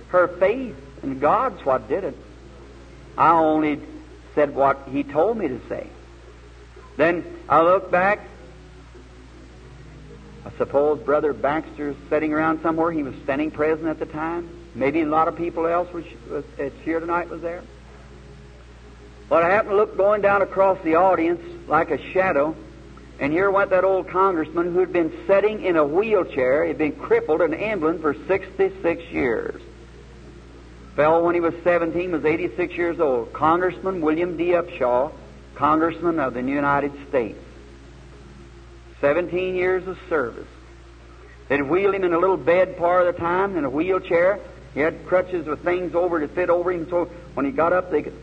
Her 0.09 0.29
faith 0.29 0.76
in 1.03 1.19
God's 1.19 1.64
what 1.64 1.88
did 1.88 2.05
it. 2.05 2.17
I 3.19 3.33
only 3.33 3.81
said 4.35 4.55
what 4.55 4.88
He 4.91 5.03
told 5.03 5.38
me 5.38 5.49
to 5.49 5.61
say. 5.69 5.88
Then 6.97 7.25
I 7.49 7.62
look 7.62 7.91
back. 7.91 8.21
I 10.45 10.50
suppose 10.59 11.00
Brother 11.00 11.33
Baxter's 11.33 11.97
sitting 12.11 12.33
around 12.33 12.62
somewhere. 12.62 12.93
He 12.93 13.03
was 13.03 13.14
standing 13.25 13.50
present 13.50 13.88
at 13.88 13.99
the 13.99 14.07
time. 14.07 14.49
Maybe 14.75 15.00
a 15.00 15.07
lot 15.07 15.29
of 15.29 15.37
people 15.37 15.67
else 15.67 15.93
was, 15.93 16.05
was 16.29 16.45
that's 16.57 16.79
here 16.81 17.00
tonight 17.00 17.31
was 17.31 17.41
there. 17.41 17.62
But 19.29 19.43
I 19.43 19.50
happened 19.50 19.71
to 19.71 19.76
look 19.76 19.97
going 19.97 20.21
down 20.21 20.43
across 20.43 20.79
the 20.83 20.97
audience 20.97 21.41
like 21.67 21.91
a 21.91 22.12
shadow, 22.12 22.55
and 23.19 23.33
here 23.33 23.50
went 23.50 23.71
that 23.71 23.85
old 23.85 24.09
congressman 24.09 24.73
who 24.73 24.81
had 24.81 24.93
been 24.93 25.12
sitting 25.26 25.64
in 25.64 25.76
a 25.76 25.85
wheelchair. 25.85 26.64
He'd 26.67 26.79
been 26.79 26.97
crippled 26.97 27.41
in 27.41 27.55
England 27.55 28.00
for 28.00 28.14
66 28.26 29.03
years. 29.11 29.62
Fell 30.97 31.23
when 31.23 31.35
he 31.35 31.41
was 31.41 31.55
17, 31.65 32.13
was 32.13 32.25
86 32.25 32.75
years 32.75 33.01
old. 33.01 33.33
Congressman 33.33 34.01
William 34.01 34.37
D. 34.37 34.51
Upshaw, 34.51 35.13
Congressman 35.55 36.21
of 36.21 36.35
the 36.35 36.43
United 36.43 36.93
States. 37.09 37.39
17 39.01 39.57
years 39.57 39.87
of 39.89 39.99
service. 40.09 40.47
They'd 41.49 41.63
wheel 41.63 41.93
him 41.93 42.05
in 42.05 42.15
a 42.15 42.19
little 42.19 42.37
bed 42.37 42.79
part 42.79 43.07
of 43.07 43.15
the 43.15 43.21
time 43.21 43.57
in 43.57 43.65
a 43.65 43.71
wheelchair. 43.71 44.39
He 44.73 44.81
had 44.81 45.07
crutches 45.07 45.47
with 45.47 45.63
things 45.63 45.95
over 45.95 46.21
to 46.21 46.29
fit 46.29 46.49
over 46.49 46.73
him. 46.73 46.89
So 46.89 47.07
when 47.35 47.45
he 47.45 47.53
got 47.53 47.73
up, 47.73 47.91
they 47.91 48.03
could. 48.03 48.15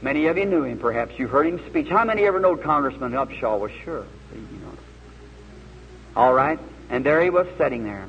Many 0.00 0.26
of 0.26 0.36
you 0.38 0.44
knew 0.44 0.62
him, 0.62 0.78
perhaps. 0.78 1.18
You 1.18 1.26
heard 1.26 1.46
him 1.46 1.60
speak. 1.68 1.88
How 1.88 2.04
many 2.04 2.24
ever 2.24 2.38
know 2.38 2.56
Congressman 2.56 3.12
Upshaw? 3.12 3.58
Well, 3.58 3.70
sure. 3.84 4.04
You 4.34 4.40
know. 4.40 4.72
All 6.14 6.32
right. 6.32 6.58
And 6.90 7.04
there 7.04 7.22
he 7.22 7.30
was 7.30 7.46
sitting 7.56 7.84
there. 7.84 8.06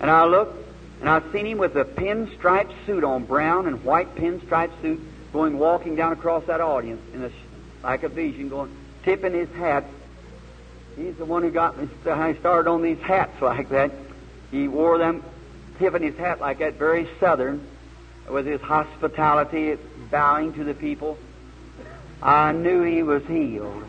And 0.00 0.10
I 0.10 0.24
looked, 0.24 0.67
and 1.00 1.08
I 1.08 1.20
seen 1.32 1.46
him 1.46 1.58
with 1.58 1.76
a 1.76 1.84
pinstripe 1.84 2.70
suit 2.86 3.04
on, 3.04 3.24
brown 3.24 3.66
and 3.66 3.84
white 3.84 4.14
pinstripe 4.16 4.70
suit, 4.82 5.00
going 5.32 5.58
walking 5.58 5.94
down 5.94 6.12
across 6.12 6.44
that 6.46 6.60
audience 6.60 7.00
in 7.14 7.24
a, 7.24 7.30
like 7.82 8.02
a 8.02 8.08
vision, 8.08 8.48
going 8.48 8.74
tipping 9.04 9.34
his 9.34 9.50
hat. 9.50 9.84
He's 10.96 11.14
the 11.16 11.24
one 11.24 11.42
who 11.42 11.50
got 11.50 11.78
me. 11.78 11.88
Started 12.40 12.68
on 12.68 12.82
these 12.82 12.98
hats 12.98 13.40
like 13.40 13.68
that. 13.68 13.92
He 14.50 14.66
wore 14.66 14.98
them 14.98 15.22
tipping 15.78 16.02
his 16.02 16.16
hat 16.16 16.40
like 16.40 16.58
that, 16.58 16.74
very 16.74 17.08
southern, 17.20 17.64
with 18.28 18.46
his 18.46 18.60
hospitality, 18.60 19.78
bowing 20.10 20.52
to 20.54 20.64
the 20.64 20.74
people. 20.74 21.16
I 22.20 22.52
knew 22.52 22.82
he 22.82 23.02
was 23.04 23.24
healed. 23.26 23.84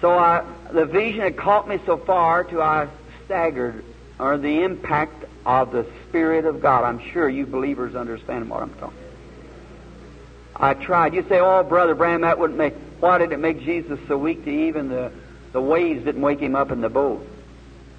So 0.00 0.16
I, 0.16 0.44
the 0.70 0.84
vision 0.84 1.22
had 1.22 1.36
caught 1.36 1.66
me 1.68 1.80
so 1.86 1.96
far 1.96 2.44
to 2.44 2.62
I 2.62 2.88
staggered, 3.24 3.84
or 4.18 4.38
the 4.38 4.62
impact 4.62 5.24
of 5.46 5.72
the 5.72 5.86
Spirit 6.08 6.44
of 6.44 6.60
God. 6.60 6.84
I'm 6.84 7.00
sure 7.12 7.28
you 7.28 7.46
believers 7.46 7.94
understand 7.94 8.50
what 8.50 8.62
I'm 8.62 8.74
talking. 8.74 8.98
I 10.56 10.74
tried. 10.74 11.14
You 11.14 11.24
say, 11.28 11.38
"Oh, 11.38 11.62
brother 11.62 11.94
Branham, 11.94 12.22
that 12.22 12.38
wouldn't 12.38 12.58
make." 12.58 12.74
Why 13.00 13.18
did 13.18 13.32
it 13.32 13.38
make 13.38 13.60
Jesus 13.62 13.98
so 14.08 14.18
weak 14.18 14.44
to 14.44 14.50
even 14.50 14.88
the 14.88 15.12
the 15.52 15.60
waves 15.60 16.04
didn't 16.04 16.20
wake 16.20 16.40
him 16.40 16.54
up 16.54 16.70
in 16.70 16.80
the 16.80 16.88
boat? 16.88 17.26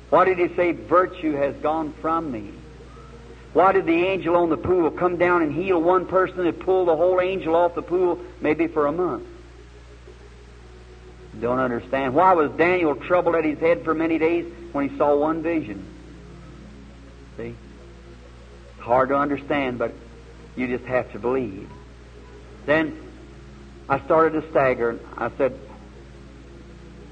Why 0.09 0.25
did 0.25 0.39
he 0.39 0.47
say, 0.55 0.71
Virtue 0.71 1.33
has 1.33 1.55
gone 1.57 1.93
from 2.01 2.31
me? 2.31 2.51
Why 3.53 3.71
did 3.71 3.85
the 3.85 4.05
angel 4.05 4.35
on 4.35 4.49
the 4.49 4.57
pool 4.57 4.91
come 4.91 5.17
down 5.17 5.41
and 5.41 5.53
heal 5.53 5.81
one 5.81 6.05
person 6.05 6.45
and 6.45 6.59
pull 6.59 6.85
the 6.85 6.95
whole 6.95 7.19
angel 7.19 7.55
off 7.55 7.75
the 7.75 7.81
pool 7.81 8.19
maybe 8.41 8.67
for 8.67 8.85
a 8.85 8.91
month? 8.91 9.25
Don't 11.39 11.59
understand. 11.59 12.13
Why 12.13 12.33
was 12.33 12.51
Daniel 12.51 12.95
troubled 12.95 13.35
at 13.35 13.45
his 13.45 13.59
head 13.59 13.83
for 13.83 13.93
many 13.93 14.17
days 14.17 14.51
when 14.71 14.89
he 14.89 14.97
saw 14.97 15.15
one 15.15 15.41
vision? 15.41 15.83
See? 17.39 17.55
Hard 18.79 19.10
to 19.10 19.15
understand, 19.15 19.79
but 19.79 19.93
you 20.58 20.67
just 20.67 20.84
have 20.86 21.10
to 21.13 21.19
believe. 21.19 21.69
Then 22.65 23.00
I 23.88 24.01
started 24.01 24.41
to 24.41 24.50
stagger. 24.50 24.89
And 24.89 25.00
I 25.17 25.31
said, 25.38 25.58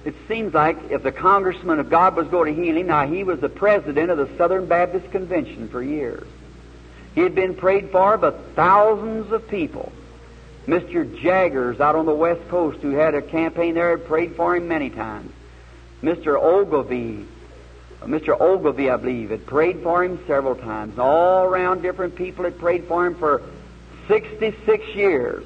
it 0.03 0.15
seems 0.27 0.53
like 0.53 0.91
if 0.91 1.01
the 1.03 1.13
congressman 1.13 1.79
of 1.79 1.89
God 1.89 2.17
was 2.17 2.27
going 2.27 2.53
to 2.53 2.61
heal 2.61 2.75
him, 2.75 2.87
now 2.87 3.07
he 3.07 3.23
was 3.23 3.39
the 3.39 3.47
president 3.47 4.11
of 4.11 4.17
the 4.17 4.29
Southern 4.37 4.65
Baptist 4.65 5.09
Convention 5.11 5.69
for 5.69 5.81
years. 5.81 6.27
He 7.15 7.21
had 7.21 7.33
been 7.33 7.55
prayed 7.55 7.89
for 7.91 8.17
by 8.17 8.31
thousands 8.31 9.31
of 9.31 9.47
people. 9.47 9.93
Mr. 10.67 11.21
Jaggers 11.21 11.79
out 11.79 11.95
on 11.95 12.05
the 12.05 12.13
West 12.13 12.45
Coast, 12.49 12.79
who 12.79 12.91
had 12.91 13.15
a 13.15 13.21
campaign 13.21 13.75
there, 13.75 13.91
had 13.97 14.05
prayed 14.05 14.35
for 14.35 14.57
him 14.57 14.67
many 14.67 14.89
times. 14.89 15.31
Mr. 16.03 16.37
Ogilvie, 16.37 17.25
Mr. 18.03 18.39
Ogilvy, 18.39 18.89
I 18.89 18.97
believe, 18.97 19.31
had 19.31 19.45
prayed 19.45 19.81
for 19.81 20.03
him 20.03 20.19
several 20.27 20.55
times. 20.55 20.99
All 20.99 21.45
around 21.45 21.81
different 21.81 22.15
people 22.15 22.45
had 22.45 22.57
prayed 22.57 22.85
for 22.85 23.05
him 23.05 23.15
for 23.15 23.41
66 24.07 24.87
years. 24.95 25.43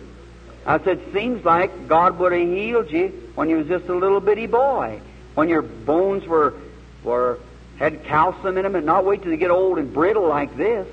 I 0.66 0.80
said, 0.84 1.02
seems 1.14 1.44
like 1.44 1.88
God 1.88 2.20
would 2.20 2.32
have 2.34 2.42
healed 2.42 2.92
you 2.92 3.32
when 3.36 3.50
you 3.50 3.58
was 3.58 3.68
just 3.68 3.88
a 3.88 3.96
little 3.96 4.20
bitty 4.20 4.48
boy, 4.48 5.00
when 5.34 5.50
your 5.50 5.62
bones 5.62 6.28
were 6.28 6.54
were 7.04 7.40
had 7.80 8.04
calcium 8.04 8.58
in 8.58 8.64
them, 8.64 8.76
and 8.76 8.86
not 8.86 9.06
wait 9.06 9.24
till 9.24 9.32
you 9.32 9.38
get 9.38 9.50
old 9.50 9.80
and 9.80 9.92
brittle 9.92 10.28
like 10.28 10.56
this. 10.56 10.88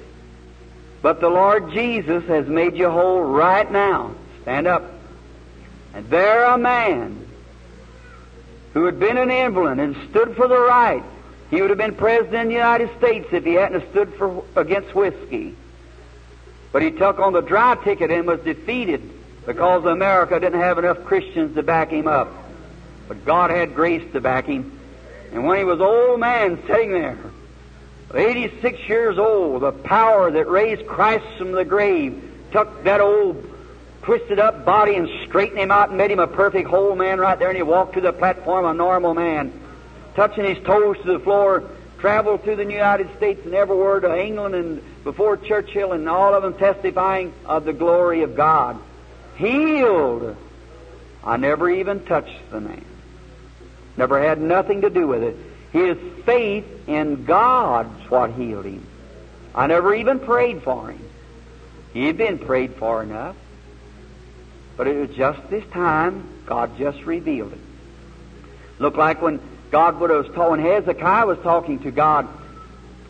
But 1.03 1.21
the 1.21 1.29
Lord 1.29 1.71
Jesus 1.73 2.25
has 2.25 2.47
made 2.47 2.77
you 2.77 2.89
whole 2.89 3.23
right 3.23 3.71
now. 3.71 4.15
Stand 4.43 4.67
up. 4.67 4.91
And 5.93 6.09
there 6.09 6.45
a 6.45 6.57
man 6.57 7.27
who 8.73 8.87
had 8.87 8.99
been 8.99 9.19
an 9.19 9.31
invalid 9.31 9.79
and 9.79 9.97
stood 10.09 10.35
for 10.35 10.49
the 10.49 10.59
right. 10.59 11.03
He 11.51 11.61
would 11.61 11.71
have 11.71 11.79
been 11.79 11.95
president 11.95 12.43
of 12.43 12.49
the 12.49 12.55
United 12.55 12.91
States 12.99 13.29
if 13.33 13.45
he 13.45 13.55
hadn't 13.55 13.89
stood 13.91 14.15
for 14.15 14.45
against 14.55 14.95
whiskey. 14.95 15.57
But 16.73 16.83
he 16.83 16.91
took 16.91 17.19
on 17.19 17.33
the 17.33 17.41
dry 17.41 17.75
ticket 17.77 18.11
and 18.11 18.27
was 18.27 18.41
defeated 18.41 19.03
because 19.47 19.85
America 19.87 20.39
didn't 20.39 20.61
have 20.61 20.79
enough 20.79 21.05
Christians 21.05 21.55
to 21.55 21.63
back 21.63 21.91
him 21.91 22.07
up. 22.07 22.29
But 23.09 23.25
God 23.25 23.51
had 23.51 23.75
grace 23.75 24.03
to 24.13 24.21
back 24.21 24.45
him. 24.45 24.79
And 25.33 25.47
when 25.47 25.59
he 25.59 25.65
was 25.65 25.81
old 25.81 26.21
man 26.21 26.63
sitting 26.67 26.93
there, 26.93 27.19
86 28.15 28.89
years 28.89 29.19
old, 29.19 29.63
the 29.63 29.73
power 29.73 30.31
that 30.31 30.49
raised 30.49 30.87
Christ 30.87 31.25
from 31.39 31.53
the 31.53 31.65
grave 31.65 32.23
took 32.53 32.85
that 32.85 33.01
old 33.01 33.45
twisted 34.03 34.39
up 34.39 34.65
body 34.65 34.95
and 34.95 35.09
straightened 35.27 35.59
him 35.59 35.71
out 35.71 35.91
and 35.91 35.99
made 35.99 36.11
him 36.11 36.19
a 36.19 36.27
perfect 36.27 36.69
whole 36.69 36.95
man 36.97 37.19
right 37.19 37.39
there. 37.39 37.49
And 37.49 37.57
he 37.57 37.63
walked 37.63 37.95
to 37.95 38.01
the 38.01 38.13
platform 38.13 38.65
a 38.65 38.73
normal 38.73 39.13
man, 39.13 39.53
touching 40.19 40.45
his 40.45 40.59
toes 40.65 40.97
to 41.05 41.13
the 41.13 41.21
floor, 41.21 41.63
traveled 41.99 42.43
through 42.43 42.57
the 42.57 42.65
United 42.65 43.09
States 43.19 43.41
and 43.45 43.55
everywhere 43.55 44.01
to 44.01 44.21
England 44.21 44.53
and 44.53 45.05
before 45.05 45.37
Churchill 45.37 45.93
and 45.93 46.09
all 46.09 46.35
of 46.35 46.43
them 46.43 46.55
testifying 46.55 47.33
of 47.47 47.65
the 47.65 47.73
glory 47.73 48.23
of 48.23 48.35
God 48.35 48.81
healed. 49.37 50.37
I 51.23 51.37
never 51.37 51.71
even 51.71 52.05
touched 52.05 52.51
the 52.51 52.61
man. 52.61 52.85
Never 53.97 54.21
had 54.21 54.41
nothing 54.41 54.81
to 54.81 54.91
do 54.91 55.07
with 55.07 55.23
it. 55.23 55.37
His 55.73 55.97
faith 56.25 56.67
in 56.89 57.25
God's 57.25 58.11
what 58.11 58.33
healed 58.33 58.65
him. 58.65 58.85
I 59.55 59.69
never 59.69 59.95
even 59.95 60.19
prayed 60.19 60.65
for 60.65 60.91
him. 60.91 61.01
He'd 61.93 62.17
been 62.17 62.41
prayed 62.41 62.75
for 62.75 63.05
enough. 63.05 63.37
But 64.77 64.89
it 64.89 64.97
was 64.97 65.17
just 65.17 65.49
this 65.49 65.65
time 65.71 66.29
God 66.45 66.77
just 66.77 67.05
revealed 67.05 67.53
it. 67.53 67.61
Looked 68.81 68.97
like 68.97 69.23
when 69.23 69.41
God 69.71 70.01
would 70.01 70.11
have 70.11 70.35
told, 70.35 70.53
when 70.53 70.61
Hezekiah 70.61 71.27
was 71.27 71.39
talking 71.39 71.79
to 71.81 71.91
God, 71.91 72.29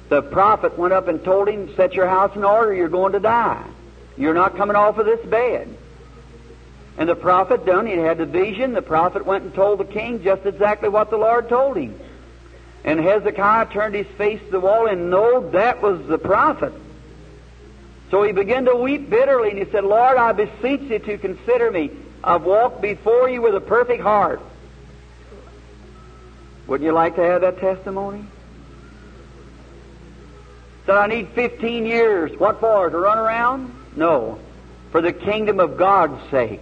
the 0.08 0.22
prophet 0.22 0.78
went 0.78 0.92
up 0.92 1.08
and 1.08 1.22
told 1.22 1.48
him, 1.48 1.74
Set 1.76 1.94
your 1.94 2.08
house 2.08 2.34
in 2.34 2.44
order, 2.44 2.74
you're 2.74 2.88
going 2.88 3.12
to 3.12 3.20
die. 3.20 3.64
You're 4.16 4.34
not 4.34 4.56
coming 4.56 4.76
off 4.76 4.98
of 4.98 5.06
this 5.06 5.24
bed. 5.26 5.68
And 6.96 7.08
the 7.08 7.14
prophet 7.14 7.64
done, 7.64 7.86
he 7.86 7.92
had 7.92 8.18
the 8.18 8.26
vision. 8.26 8.72
The 8.72 8.82
prophet 8.82 9.24
went 9.24 9.44
and 9.44 9.54
told 9.54 9.78
the 9.78 9.84
king 9.84 10.24
just 10.24 10.44
exactly 10.44 10.88
what 10.88 11.10
the 11.10 11.16
Lord 11.16 11.48
told 11.48 11.76
him. 11.76 11.98
And 12.84 12.98
Hezekiah 12.98 13.66
turned 13.66 13.94
his 13.94 14.06
face 14.16 14.40
to 14.40 14.50
the 14.50 14.60
wall 14.60 14.88
and 14.88 15.10
know 15.10 15.50
that 15.50 15.80
was 15.80 16.04
the 16.06 16.18
prophet. 16.18 16.72
So 18.10 18.22
he 18.22 18.32
began 18.32 18.64
to 18.64 18.74
weep 18.74 19.10
bitterly 19.10 19.50
and 19.50 19.58
he 19.58 19.70
said, 19.70 19.84
Lord, 19.84 20.16
I 20.16 20.32
beseech 20.32 20.90
you 20.90 20.98
to 20.98 21.18
consider 21.18 21.70
me. 21.70 21.90
I've 22.24 22.42
walked 22.42 22.80
before 22.80 23.28
you 23.28 23.42
with 23.42 23.54
a 23.54 23.60
perfect 23.60 24.02
heart. 24.02 24.40
Wouldn't 26.68 26.86
you 26.86 26.92
like 26.92 27.16
to 27.16 27.22
have 27.22 27.40
that 27.40 27.58
testimony? 27.58 28.24
Said, 30.84 30.96
I 30.96 31.06
need 31.06 31.28
15 31.30 31.86
years. 31.86 32.38
What 32.38 32.60
for? 32.60 32.88
To 32.88 32.98
run 32.98 33.18
around? 33.18 33.74
No. 33.96 34.38
For 34.92 35.00
the 35.00 35.12
kingdom 35.12 35.60
of 35.60 35.78
God's 35.78 36.30
sake. 36.30 36.60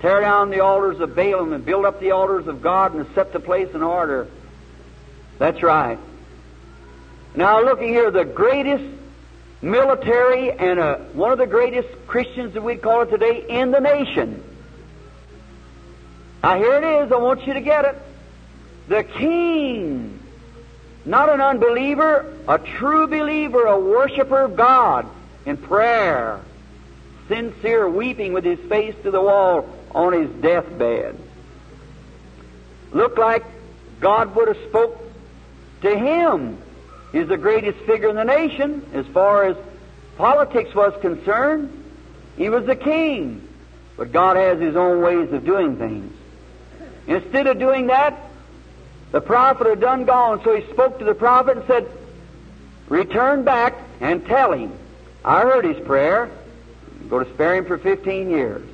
Tear 0.00 0.20
down 0.20 0.50
the 0.50 0.60
altars 0.60 1.00
of 1.00 1.10
Baalim 1.10 1.54
and 1.54 1.64
build 1.64 1.84
up 1.84 2.00
the 2.00 2.12
altars 2.12 2.46
of 2.46 2.62
God 2.62 2.94
and 2.94 3.06
set 3.14 3.32
the 3.32 3.40
place 3.40 3.68
in 3.74 3.82
order. 3.82 4.28
That's 5.38 5.62
right. 5.62 5.98
Now, 7.34 7.62
looking 7.62 7.88
here, 7.88 8.10
the 8.10 8.24
greatest 8.24 8.84
military 9.60 10.52
and 10.52 10.78
uh, 10.78 10.96
one 11.14 11.32
of 11.32 11.38
the 11.38 11.46
greatest 11.46 11.88
Christians 12.06 12.54
that 12.54 12.62
we'd 12.62 12.82
call 12.82 13.02
it 13.02 13.10
today 13.10 13.44
in 13.48 13.70
the 13.70 13.80
nation. 13.80 14.42
Now, 16.42 16.56
here 16.56 16.74
it 16.74 17.04
is. 17.04 17.12
I 17.12 17.16
want 17.16 17.46
you 17.46 17.54
to 17.54 17.60
get 17.60 17.84
it. 17.84 18.02
The 18.92 19.04
king, 19.04 20.20
not 21.06 21.30
an 21.30 21.40
unbeliever, 21.40 22.30
a 22.46 22.58
true 22.58 23.06
believer, 23.06 23.64
a 23.64 23.80
worshiper 23.80 24.42
of 24.42 24.54
God 24.54 25.06
in 25.46 25.56
prayer, 25.56 26.40
sincere 27.26 27.88
weeping 27.88 28.34
with 28.34 28.44
his 28.44 28.58
face 28.68 28.94
to 29.04 29.10
the 29.10 29.22
wall 29.22 29.66
on 29.94 30.12
his 30.12 30.28
deathbed. 30.42 31.18
Looked 32.92 33.18
like 33.18 33.46
God 33.98 34.36
would 34.36 34.48
have 34.48 34.68
spoke 34.68 35.02
to 35.80 35.98
him 35.98 36.58
He's 37.12 37.28
the 37.28 37.38
greatest 37.38 37.78
figure 37.80 38.10
in 38.10 38.16
the 38.16 38.24
nation 38.24 38.84
as 38.92 39.06
far 39.06 39.44
as 39.44 39.56
politics 40.18 40.74
was 40.74 40.92
concerned. 41.00 41.70
He 42.36 42.50
was 42.50 42.66
the 42.66 42.76
king. 42.76 43.48
But 43.96 44.12
God 44.12 44.36
has 44.36 44.58
His 44.58 44.76
own 44.76 45.00
ways 45.02 45.32
of 45.32 45.44
doing 45.44 45.76
things. 45.76 46.14
Instead 47.06 47.46
of 47.46 47.58
doing 47.58 47.88
that, 47.88 48.18
the 49.12 49.20
prophet 49.20 49.66
had 49.66 49.80
done 49.80 50.04
gone, 50.06 50.42
so 50.42 50.56
he 50.56 50.68
spoke 50.72 50.98
to 50.98 51.04
the 51.04 51.14
prophet 51.14 51.58
and 51.58 51.66
said, 51.66 51.86
Return 52.88 53.44
back 53.44 53.74
and 54.00 54.26
tell 54.26 54.52
him. 54.52 54.72
I 55.24 55.42
heard 55.42 55.64
his 55.64 55.78
prayer. 55.86 56.30
Go 57.08 57.22
to 57.22 57.34
spare 57.34 57.56
him 57.56 57.66
for 57.66 57.78
15 57.78 58.30
years. 58.30 58.66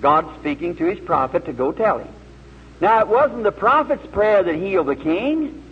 God 0.00 0.26
speaking 0.40 0.76
to 0.76 0.84
his 0.84 1.00
prophet 1.00 1.44
to 1.46 1.52
go 1.52 1.72
tell 1.72 1.98
him. 1.98 2.08
Now, 2.80 3.00
it 3.00 3.08
wasn't 3.08 3.42
the 3.42 3.52
prophet's 3.52 4.06
prayer 4.06 4.42
that 4.44 4.54
healed 4.54 4.86
the 4.86 4.96
king. 4.96 5.62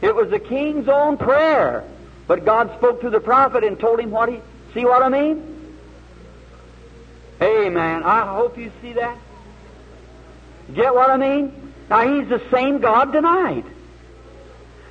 It 0.00 0.14
was 0.14 0.30
the 0.30 0.38
king's 0.38 0.88
own 0.88 1.16
prayer. 1.16 1.82
But 2.28 2.44
God 2.44 2.72
spoke 2.76 3.00
to 3.00 3.10
the 3.10 3.20
prophet 3.20 3.64
and 3.64 3.78
told 3.80 3.98
him 3.98 4.12
what 4.12 4.28
he. 4.28 4.40
See 4.74 4.84
what 4.84 5.02
I 5.02 5.08
mean? 5.08 5.76
Amen. 7.42 8.02
I 8.04 8.32
hope 8.32 8.56
you 8.58 8.70
see 8.80 8.92
that. 8.92 9.18
Get 10.72 10.94
what 10.94 11.10
I 11.10 11.16
mean? 11.16 11.67
Now, 11.90 12.06
He's 12.06 12.28
the 12.28 12.42
same 12.50 12.78
God 12.80 13.12
tonight. 13.12 13.64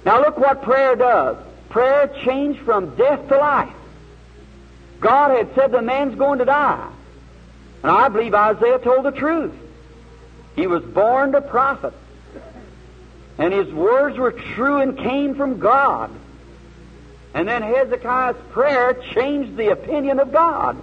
Now, 0.06 0.22
look 0.22 0.38
what 0.38 0.62
prayer 0.64 0.96
does. 0.96 1.38
Prayer 1.70 2.08
changed 2.24 2.62
from 2.62 2.96
death 2.96 3.28
to 3.28 3.38
life. 3.38 3.74
God 5.00 5.32
had 5.32 5.54
said 5.56 5.72
the 5.72 5.82
man's 5.82 6.16
going 6.16 6.40
to 6.40 6.46
die. 6.46 6.90
And 7.84 7.92
I 7.92 8.10
believe 8.10 8.34
Isaiah 8.34 8.80
told 8.80 9.06
the 9.06 9.12
truth. 9.12 9.54
He 10.56 10.66
was 10.66 10.84
born 10.84 11.36
a 11.36 11.42
prophet. 11.42 11.94
And 13.38 13.54
his 13.54 13.72
words 13.72 14.18
were 14.18 14.32
true 14.32 14.78
and 14.78 14.98
came 14.98 15.36
from 15.36 15.60
God. 15.60 16.10
And 17.34 17.48
then 17.48 17.62
Hezekiah's 17.62 18.38
prayer 18.52 18.96
changed 19.14 19.58
the 19.58 19.72
opinion 19.72 20.20
of 20.20 20.32
God. 20.32 20.82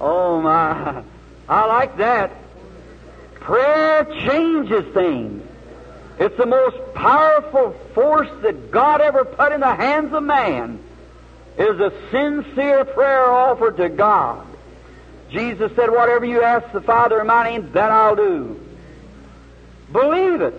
Oh 0.00 0.40
my, 0.40 1.02
I 1.48 1.66
like 1.66 1.98
that. 1.98 2.30
Prayer 3.48 4.04
changes 4.04 4.92
things. 4.92 5.42
It's 6.20 6.36
the 6.36 6.44
most 6.44 6.76
powerful 6.92 7.72
force 7.94 8.28
that 8.42 8.70
God 8.70 9.00
ever 9.00 9.24
put 9.24 9.52
in 9.52 9.60
the 9.60 9.74
hands 9.74 10.12
of 10.12 10.22
man. 10.22 10.84
Is 11.56 11.80
a 11.80 11.90
sincere 12.10 12.84
prayer 12.84 13.24
offered 13.24 13.78
to 13.78 13.88
God. 13.88 14.46
Jesus 15.30 15.74
said, 15.74 15.90
Whatever 15.90 16.26
you 16.26 16.42
ask 16.42 16.70
the 16.72 16.82
Father 16.82 17.22
in 17.22 17.26
my 17.26 17.44
name, 17.44 17.72
that 17.72 17.90
I'll 17.90 18.14
do. 18.14 18.60
Believe 19.90 20.42
it. 20.42 20.54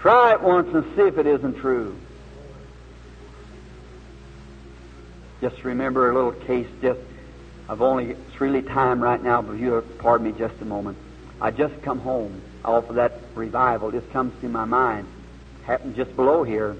Try 0.00 0.32
it 0.32 0.42
once 0.42 0.74
and 0.74 0.84
see 0.94 1.02
if 1.02 1.16
it 1.16 1.26
isn't 1.26 1.56
true. 1.60 1.96
Just 5.40 5.64
remember 5.64 6.10
a 6.10 6.14
little 6.14 6.32
case 6.32 6.68
just 6.82 7.00
I've 7.70 7.80
only, 7.80 8.10
it's 8.10 8.38
really 8.38 8.60
time 8.60 9.00
right 9.02 9.22
now, 9.22 9.40
but 9.40 9.54
you 9.54 9.82
pardon 9.98 10.30
me 10.30 10.38
just 10.38 10.60
a 10.60 10.66
moment. 10.66 10.98
I 11.40 11.50
just 11.50 11.82
come 11.82 12.00
home 12.00 12.40
off 12.64 12.88
of 12.88 12.96
that 12.96 13.20
revival. 13.34 13.90
Just 13.90 14.10
comes 14.12 14.38
to 14.40 14.48
my 14.48 14.64
mind. 14.64 15.06
Happened 15.64 15.96
just 15.96 16.14
below 16.16 16.42
here. 16.44 16.76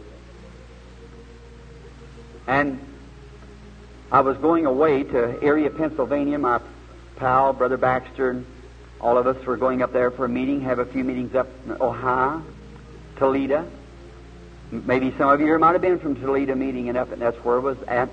And 2.47 2.81
I 4.11 4.21
was 4.21 4.37
going 4.39 4.67
away 4.67 5.03
to 5.03 5.45
Erie, 5.45 5.69
Pennsylvania. 5.69 6.39
My 6.39 6.61
pal, 7.17 7.53
Brother 7.53 7.77
Baxter, 7.77 8.31
and 8.31 8.47
all 9.01 9.19
of 9.19 9.27
us 9.27 9.45
were 9.45 9.57
going 9.57 9.83
up 9.83 9.93
there 9.93 10.11
for 10.11 10.25
a 10.25 10.29
meeting, 10.29 10.61
have 10.63 10.79
a 10.79 10.87
few 10.87 11.05
meetings 11.05 11.35
up 11.35 11.49
in 11.67 11.73
Ohio, 11.81 12.43
Toledo. 13.17 13.67
Maybe 14.71 15.13
some 15.17 15.29
of 15.31 15.41
you 15.41 15.59
might 15.59 15.73
have 15.73 15.83
been 15.83 15.99
from 15.99 16.17
Toledo 16.17 16.55
meeting 16.55 16.89
and 16.89 16.99
up, 16.99 17.13
and 17.13 17.21
that's 17.21 17.37
where 17.45 17.57
it 17.57 17.61
was 17.61 17.81
at. 17.87 18.09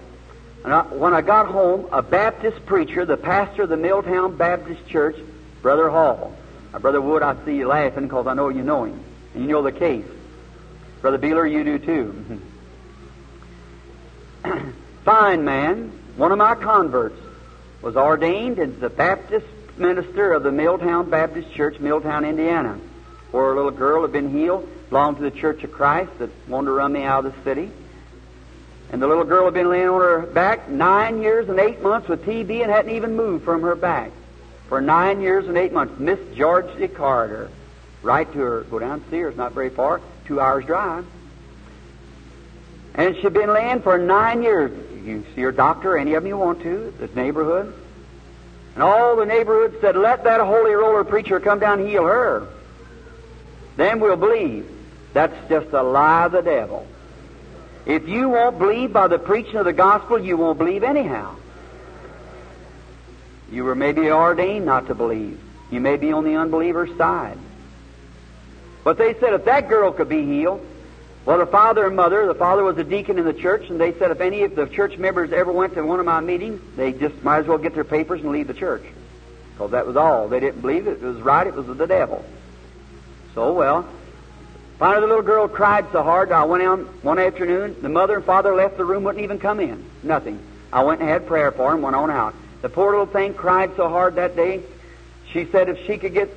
And 0.63 0.73
I, 0.73 0.81
when 0.83 1.13
I 1.13 1.21
got 1.21 1.47
home, 1.47 1.87
a 1.91 2.01
Baptist 2.01 2.65
preacher, 2.65 3.05
the 3.05 3.17
pastor 3.17 3.63
of 3.63 3.69
the 3.69 3.77
Milltown 3.77 4.37
Baptist 4.37 4.87
Church, 4.87 5.17
Brother 5.63 5.89
Hall. 5.89 6.35
Now, 6.73 6.79
Brother 6.79 7.01
Wood, 7.01 7.23
I 7.23 7.43
see 7.45 7.55
you 7.55 7.67
laughing 7.67 8.03
because 8.03 8.27
I 8.27 8.33
know 8.33 8.49
you 8.49 8.61
know 8.63 8.83
him. 8.83 9.01
And 9.33 9.45
you 9.45 9.49
know 9.49 9.63
the 9.63 9.71
case. 9.71 10.05
Brother 11.01 11.17
Beeler, 11.17 11.49
you 11.49 11.63
do 11.63 11.79
too. 11.79 12.41
Fine 15.05 15.45
man, 15.45 15.91
one 16.17 16.31
of 16.31 16.37
my 16.37 16.55
converts, 16.55 17.19
was 17.81 17.95
ordained 17.95 18.59
as 18.59 18.75
the 18.75 18.89
Baptist 18.89 19.47
minister 19.77 20.33
of 20.33 20.43
the 20.43 20.51
Milltown 20.51 21.09
Baptist 21.09 21.51
Church, 21.53 21.79
Milltown, 21.79 22.25
Indiana, 22.25 22.77
where 23.31 23.51
a 23.51 23.55
little 23.55 23.71
girl 23.71 24.01
had 24.01 24.11
been 24.11 24.31
healed, 24.31 24.67
belonged 24.89 25.17
to 25.17 25.23
the 25.23 25.31
Church 25.31 25.63
of 25.63 25.71
Christ 25.71 26.11
that 26.19 26.29
wanted 26.47 26.67
to 26.67 26.73
run 26.73 26.91
me 26.91 27.03
out 27.03 27.25
of 27.25 27.35
the 27.35 27.43
city. 27.43 27.71
And 28.91 29.01
the 29.01 29.07
little 29.07 29.23
girl 29.23 29.45
had 29.45 29.53
been 29.53 29.69
laying 29.69 29.87
on 29.87 30.01
her 30.01 30.21
back 30.21 30.69
nine 30.69 31.21
years 31.21 31.47
and 31.47 31.57
eight 31.59 31.81
months 31.81 32.09
with 32.09 32.25
TB 32.25 32.61
and 32.61 32.69
hadn't 32.69 32.93
even 32.95 33.15
moved 33.15 33.45
from 33.45 33.61
her 33.61 33.75
back. 33.75 34.11
For 34.73 34.81
nine 34.81 35.21
years 35.21 35.47
and 35.47 35.55
eight 35.55 35.71
months. 35.71 35.99
Miss 35.99 36.17
Georgie 36.35 36.87
Carter. 36.87 37.51
Right 38.01 38.25
to 38.33 38.39
her. 38.39 38.61
Go 38.61 38.79
down 38.79 39.03
see 39.11 39.19
her. 39.19 39.27
It's 39.27 39.37
not 39.37 39.51
very 39.53 39.69
far. 39.69 40.01
Two 40.25 40.39
hours 40.39 40.65
drive. 40.65 41.05
And 42.95 43.15
she'd 43.17 43.33
been 43.33 43.53
laying 43.53 43.83
for 43.83 43.99
nine 43.99 44.41
years. 44.41 44.71
You 45.05 45.25
see 45.35 45.41
her 45.41 45.51
doctor, 45.51 45.95
any 45.95 46.15
of 46.15 46.23
them 46.23 46.27
you 46.27 46.39
want 46.39 46.63
to, 46.63 46.91
the 46.99 47.05
neighborhood. 47.09 47.71
And 48.73 48.81
all 48.81 49.15
the 49.15 49.27
neighborhood 49.27 49.77
said, 49.79 49.95
let 49.95 50.23
that 50.23 50.41
holy 50.41 50.71
roller 50.71 51.03
preacher 51.03 51.39
come 51.39 51.59
down 51.59 51.79
and 51.79 51.87
heal 51.87 52.05
her. 52.05 52.47
Then 53.77 53.99
we'll 53.99 54.15
believe. 54.15 54.67
That's 55.13 55.35
just 55.49 55.71
a 55.71 55.83
lie 55.83 56.25
of 56.25 56.31
the 56.31 56.41
devil. 56.41 56.87
If 57.85 58.07
you 58.07 58.27
won't 58.27 58.57
believe 58.57 58.91
by 58.91 59.07
the 59.07 59.19
preaching 59.19 59.57
of 59.57 59.65
the 59.65 59.73
gospel, 59.73 60.19
you 60.19 60.35
won't 60.35 60.57
believe 60.57 60.83
anyhow. 60.83 61.35
You 63.53 63.63
were 63.63 63.75
maybe 63.75 64.09
ordained 64.11 64.65
not 64.65 64.87
to 64.87 64.95
believe. 64.95 65.39
You 65.71 65.79
may 65.79 65.97
be 65.97 66.11
on 66.11 66.23
the 66.23 66.35
unbeliever's 66.35 66.95
side. 66.97 67.37
But 68.83 68.97
they 68.97 69.13
said 69.13 69.33
if 69.33 69.45
that 69.45 69.69
girl 69.69 69.91
could 69.91 70.09
be 70.09 70.25
healed, 70.25 70.65
well, 71.25 71.37
the 71.37 71.45
father 71.45 71.87
and 71.87 71.95
mother, 71.95 72.25
the 72.25 72.35
father 72.35 72.63
was 72.63 72.77
a 72.77 72.83
deacon 72.83 73.17
in 73.17 73.23
the 73.25 73.33
church, 73.33 73.69
and 73.69 73.79
they 73.79 73.93
said 73.93 74.11
if 74.11 74.19
any 74.19 74.43
of 74.43 74.55
the 74.55 74.65
church 74.65 74.97
members 74.97 75.31
ever 75.31 75.51
went 75.51 75.73
to 75.75 75.83
one 75.83 75.99
of 75.99 76.05
my 76.05 76.19
meetings, 76.19 76.59
they 76.75 76.91
just 76.91 77.23
might 77.23 77.39
as 77.39 77.47
well 77.47 77.57
get 77.57 77.73
their 77.73 77.85
papers 77.85 78.19
and 78.21 78.31
leave 78.31 78.47
the 78.47 78.53
church. 78.53 78.83
Because 79.53 79.71
that 79.71 79.87
was 79.87 79.95
all. 79.95 80.27
They 80.27 80.41
didn't 80.41 80.61
believe 80.61 80.87
it. 80.87 81.01
It 81.01 81.01
was 81.01 81.21
right. 81.21 81.47
It 81.47 81.53
was 81.53 81.67
the 81.67 81.87
devil. 81.87 82.25
So, 83.35 83.53
well, 83.53 83.87
Finally, 84.79 85.01
the 85.01 85.07
little 85.07 85.23
girl 85.23 85.47
cried 85.47 85.85
so 85.91 86.03
hard, 86.03 86.31
I 86.31 86.43
went 86.43 86.63
out 86.63 86.79
one 87.03 87.19
afternoon. 87.19 87.77
The 87.81 87.89
mother 87.89 88.15
and 88.15 88.25
father 88.25 88.53
left 88.53 88.75
the 88.75 88.83
room, 88.83 89.03
wouldn't 89.03 89.23
even 89.23 89.39
come 89.39 89.59
in. 89.59 89.85
Nothing. 90.01 90.39
I 90.73 90.83
went 90.83 90.99
and 90.99 91.09
had 91.09 91.27
prayer 91.27 91.51
for 91.51 91.73
him, 91.73 91.81
went 91.81 91.95
on 91.95 92.09
out. 92.11 92.33
The 92.63 92.69
poor 92.69 92.91
little 92.91 93.05
thing 93.05 93.33
cried 93.33 93.75
so 93.75 93.89
hard 93.89 94.15
that 94.15 94.37
day. 94.37 94.63
She 95.33 95.45
said 95.51 95.67
if 95.67 95.85
she 95.85 95.97
could 95.97 96.13
get 96.13 96.33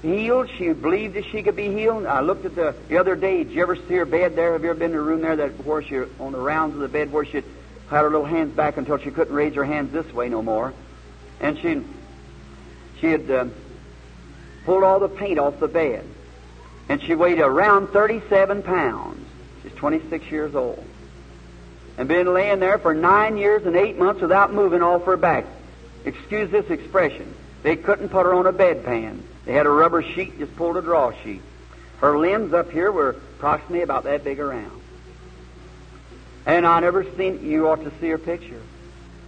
healed, 0.00 0.48
she 0.56 0.72
believed 0.72 1.16
that 1.16 1.26
she 1.26 1.42
could 1.42 1.54
be 1.54 1.68
healed. 1.68 2.06
I 2.06 2.20
looked 2.20 2.46
at 2.46 2.54
the, 2.54 2.74
the 2.88 2.96
other 2.96 3.14
day. 3.14 3.44
Did 3.44 3.52
you 3.52 3.60
ever 3.60 3.76
see 3.76 3.94
her 3.96 4.06
bed 4.06 4.36
there? 4.36 4.54
Have 4.54 4.64
you 4.64 4.70
ever 4.70 4.78
been 4.78 4.92
in 4.92 4.96
a 4.96 5.02
room 5.02 5.20
there 5.20 5.36
that 5.36 5.64
where 5.66 5.82
she, 5.82 5.98
on 6.18 6.32
the 6.32 6.38
rounds 6.38 6.74
of 6.74 6.80
the 6.80 6.88
bed, 6.88 7.12
where 7.12 7.26
she 7.26 7.42
had 7.90 8.00
her 8.00 8.10
little 8.10 8.24
hands 8.24 8.56
back 8.56 8.78
until 8.78 8.96
she 8.96 9.10
couldn't 9.10 9.34
raise 9.34 9.54
her 9.54 9.64
hands 9.64 9.92
this 9.92 10.10
way 10.14 10.30
no 10.30 10.40
more? 10.40 10.72
And 11.40 11.58
she, 11.58 11.82
she 12.98 13.08
had 13.08 13.30
uh, 13.30 13.44
pulled 14.64 14.82
all 14.82 14.98
the 14.98 15.10
paint 15.10 15.38
off 15.38 15.60
the 15.60 15.68
bed 15.68 16.06
and 16.88 17.02
she 17.02 17.14
weighed 17.14 17.38
around 17.38 17.88
37 17.88 18.62
pounds. 18.62 19.26
She's 19.62 19.72
26 19.72 20.30
years 20.30 20.54
old. 20.54 20.84
And 21.98 22.08
been 22.08 22.32
laying 22.32 22.60
there 22.60 22.78
for 22.78 22.94
nine 22.94 23.36
years 23.36 23.66
and 23.66 23.76
eight 23.76 23.98
months 23.98 24.22
without 24.22 24.54
moving 24.54 24.82
off 24.82 25.04
her 25.04 25.18
back. 25.18 25.44
Excuse 26.06 26.50
this 26.50 26.70
expression. 26.70 27.34
They 27.62 27.76
couldn't 27.76 28.08
put 28.08 28.24
her 28.24 28.34
on 28.34 28.46
a 28.46 28.52
bedpan. 28.52 29.20
They 29.44 29.52
had 29.52 29.66
a 29.66 29.70
rubber 29.70 30.02
sheet, 30.02 30.38
just 30.38 30.56
pulled 30.56 30.78
a 30.78 30.82
draw 30.82 31.12
sheet. 31.22 31.42
Her 32.00 32.16
limbs 32.18 32.54
up 32.54 32.70
here 32.70 32.90
were 32.90 33.10
approximately 33.10 33.82
about 33.82 34.04
that 34.04 34.24
big 34.24 34.40
around. 34.40 34.80
And 36.46 36.66
I 36.66 36.80
never 36.80 37.04
seen, 37.16 37.44
you 37.44 37.68
ought 37.68 37.84
to 37.84 37.92
see 38.00 38.08
her 38.08 38.18
picture. 38.18 38.62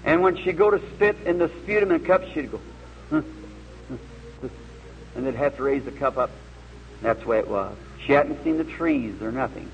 And 0.04 0.22
when 0.22 0.36
she'd 0.36 0.56
go 0.56 0.70
to 0.70 0.80
spit 0.94 1.16
in 1.26 1.38
the 1.38 1.48
sputum 1.62 1.90
and 1.90 2.06
cup, 2.06 2.22
she'd 2.32 2.50
go, 2.50 2.60
and 3.10 3.26
they'd 5.26 5.34
have 5.34 5.56
to 5.56 5.62
raise 5.62 5.84
the 5.84 5.90
cup 5.90 6.16
up 6.16 6.30
that's 7.02 7.20
the 7.20 7.28
way 7.28 7.38
it 7.38 7.48
was. 7.48 7.76
She 8.04 8.12
hadn't 8.12 8.42
seen 8.44 8.58
the 8.58 8.64
trees 8.64 9.20
or 9.22 9.30
nothing. 9.30 9.70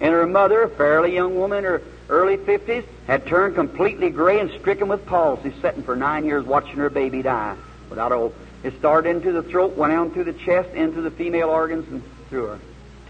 And 0.00 0.12
her 0.12 0.26
mother, 0.26 0.62
a 0.62 0.68
fairly 0.68 1.14
young 1.14 1.36
woman 1.36 1.64
her 1.64 1.82
early 2.08 2.36
50s, 2.36 2.84
had 3.06 3.26
turned 3.26 3.54
completely 3.54 4.10
gray 4.10 4.40
and 4.40 4.50
stricken 4.60 4.88
with 4.88 5.04
palsy, 5.06 5.52
sitting 5.60 5.82
for 5.82 5.96
nine 5.96 6.24
years 6.24 6.44
watching 6.44 6.76
her 6.76 6.90
baby 6.90 7.22
die 7.22 7.56
without 7.90 8.12
a 8.12 8.30
It 8.62 8.76
started 8.78 9.10
into 9.10 9.32
the 9.32 9.42
throat, 9.42 9.76
went 9.76 9.92
down 9.92 10.10
through 10.10 10.24
the 10.24 10.32
chest, 10.32 10.70
into 10.74 11.00
the 11.00 11.10
female 11.10 11.48
organs, 11.48 11.88
and 11.88 12.02
through 12.28 12.46
her. 12.46 12.58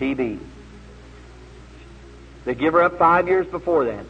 TB. 0.01 0.39
They 2.45 2.55
give 2.55 2.75
her 2.75 2.83
up 2.83 2.99
five 2.99 3.29
years 3.29 3.47
before 3.47 3.87
that. 3.87 4.05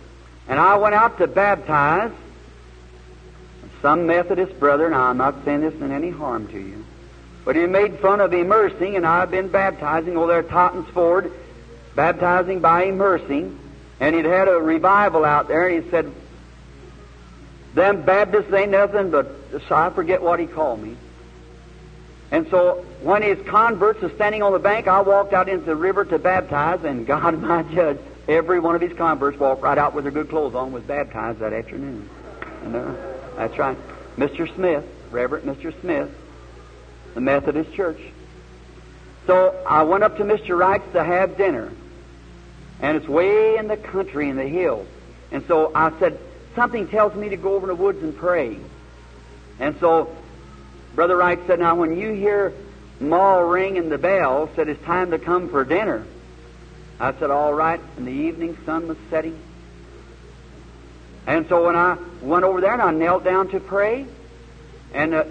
And 0.48 0.58
I 0.58 0.76
went 0.76 0.94
out 0.94 1.18
to 1.18 1.26
baptize 1.26 2.12
some 3.82 4.06
Methodist 4.06 4.58
brother. 4.58 4.90
Now, 4.90 5.04
I'm 5.04 5.16
not 5.16 5.44
saying 5.44 5.60
this 5.60 5.74
in 5.74 5.92
any 5.92 6.10
harm 6.10 6.48
to 6.48 6.58
you. 6.58 6.84
But 7.44 7.56
he 7.56 7.66
made 7.66 7.98
fun 8.00 8.20
of 8.20 8.32
immersing, 8.32 8.96
and 8.96 9.06
I've 9.06 9.30
been 9.30 9.48
baptizing 9.48 10.16
over 10.16 10.26
there 10.26 10.38
at 10.40 10.50
Totten's 10.50 10.88
Ford. 10.88 11.32
baptizing 11.94 12.60
by 12.60 12.84
immersing, 12.84 13.58
and 14.00 14.14
he'd 14.14 14.24
had 14.24 14.48
a 14.48 14.52
revival 14.52 15.24
out 15.24 15.48
there, 15.48 15.68
and 15.68 15.84
he 15.84 15.90
said, 15.90 16.12
them 17.74 18.02
Baptists 18.02 18.52
ain't 18.52 18.70
nothing 18.70 19.10
but, 19.10 19.30
so 19.68 19.74
I 19.74 19.90
forget 19.90 20.22
what 20.22 20.40
he 20.40 20.46
called 20.46 20.82
me. 20.82 20.96
And 22.30 22.48
so 22.50 22.84
when 23.02 23.22
his 23.22 23.38
converts 23.46 24.02
were 24.02 24.10
standing 24.10 24.42
on 24.42 24.52
the 24.52 24.58
bank, 24.58 24.86
I 24.86 25.00
walked 25.00 25.32
out 25.32 25.48
into 25.48 25.64
the 25.64 25.76
river 25.76 26.04
to 26.04 26.18
baptize, 26.18 26.84
and 26.84 27.06
God, 27.06 27.38
my 27.42 27.62
judge, 27.62 27.98
every 28.26 28.60
one 28.60 28.74
of 28.74 28.80
his 28.80 28.92
converts 28.92 29.38
walked 29.38 29.62
right 29.62 29.78
out 29.78 29.94
with 29.94 30.04
their 30.04 30.12
good 30.12 30.28
clothes 30.28 30.54
on, 30.54 30.72
was 30.72 30.82
baptized 30.84 31.38
that 31.38 31.52
afternoon. 31.52 32.08
And 32.64 32.76
uh, 32.76 32.94
that's 33.36 33.56
right. 33.58 33.78
Mr. 34.16 34.52
Smith, 34.54 34.84
Reverend 35.10 35.46
Mr. 35.46 35.78
Smith, 35.80 36.10
the 37.14 37.20
Methodist 37.20 37.72
Church. 37.72 38.00
So 39.26 39.54
I 39.68 39.82
went 39.82 40.04
up 40.04 40.16
to 40.18 40.24
Mr. 40.24 40.58
Wright's 40.58 40.92
to 40.92 41.04
have 41.04 41.36
dinner. 41.36 41.70
And 42.80 42.96
it's 42.96 43.08
way 43.08 43.56
in 43.56 43.68
the 43.68 43.76
country 43.76 44.28
in 44.28 44.36
the 44.36 44.46
hills. 44.46 44.86
And 45.30 45.44
so 45.46 45.72
I 45.74 45.96
said, 45.98 46.18
something 46.54 46.88
tells 46.88 47.14
me 47.14 47.30
to 47.30 47.36
go 47.36 47.54
over 47.54 47.70
in 47.70 47.76
the 47.76 47.82
woods 47.82 48.02
and 48.02 48.16
pray. 48.16 48.58
And 49.58 49.78
so 49.80 50.14
Brother 50.94 51.16
Wright 51.16 51.38
said, 51.46 51.58
Now 51.58 51.74
when 51.74 51.96
you 51.96 52.12
hear 52.12 52.52
Ma 53.00 53.38
ringing 53.38 53.88
the 53.88 53.98
bell, 53.98 54.50
said 54.56 54.68
it's 54.68 54.82
time 54.84 55.10
to 55.10 55.18
come 55.18 55.48
for 55.48 55.64
dinner. 55.64 56.04
I 57.00 57.12
said, 57.14 57.30
All 57.30 57.52
right. 57.52 57.80
And 57.96 58.06
the 58.06 58.12
evening 58.12 58.56
sun 58.64 58.88
was 58.88 58.96
setting. 59.10 59.38
And 61.26 61.46
so 61.48 61.66
when 61.66 61.76
I 61.76 61.98
went 62.22 62.44
over 62.44 62.60
there 62.60 62.72
and 62.72 62.82
I 62.82 62.90
knelt 62.90 63.22
down 63.22 63.48
to 63.48 63.60
pray, 63.60 64.06
and 64.94 65.14
uh, 65.14 65.24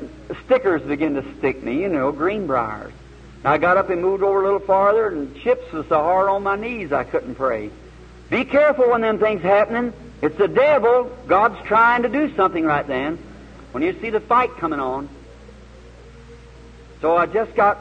stickers 0.46 0.82
began 0.84 1.16
to 1.16 1.26
stick 1.38 1.64
me, 1.64 1.82
you 1.82 1.90
know, 1.90 2.12
greenbriers. 2.12 2.94
I 3.48 3.58
got 3.58 3.78
up 3.78 3.90
and 3.90 4.02
moved 4.02 4.24
over 4.24 4.42
a 4.42 4.44
little 4.44 4.60
farther, 4.60 5.08
and 5.08 5.36
chips 5.38 5.72
was 5.72 5.88
so 5.88 5.96
hard 5.96 6.28
on 6.28 6.44
my 6.44 6.58
knees 6.58 6.92
I 6.92 7.06
couldn't 7.06 7.36
pray. 7.36 7.70
Be 8.30 8.44
careful 8.44 8.90
when 8.90 9.02
them 9.02 9.20
things 9.20 9.42
happening. 9.42 9.94
It's 10.22 10.38
the 10.38 10.50
devil. 10.50 11.06
God's 11.28 11.66
trying 11.66 12.04
to 12.04 12.10
do 12.10 12.36
something 12.36 12.66
right 12.66 12.86
then. 12.86 13.18
When 13.72 13.84
you 13.84 13.98
see 14.02 14.10
the 14.10 14.20
fight 14.20 14.58
coming 14.58 14.80
on. 14.80 15.08
So 17.00 17.16
I 17.16 17.26
just 17.26 17.56
got, 17.56 17.78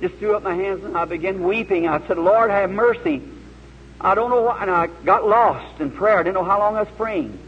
just 0.00 0.14
threw 0.16 0.34
up 0.34 0.42
my 0.42 0.54
hands 0.54 0.82
and 0.82 0.96
I 0.96 1.04
began 1.04 1.44
weeping. 1.44 1.86
I 1.86 2.04
said, 2.08 2.18
Lord, 2.18 2.50
have 2.50 2.70
mercy. 2.70 3.22
I 4.00 4.14
don't 4.14 4.30
know 4.30 4.42
why, 4.42 4.62
and 4.62 4.70
I 4.70 4.86
got 5.04 5.28
lost 5.28 5.80
in 5.80 5.90
prayer. 5.90 6.18
I 6.18 6.22
didn't 6.22 6.34
know 6.34 6.44
how 6.44 6.58
long 6.58 6.76
I 6.76 6.80
was 6.80 6.92
praying. 6.96 7.38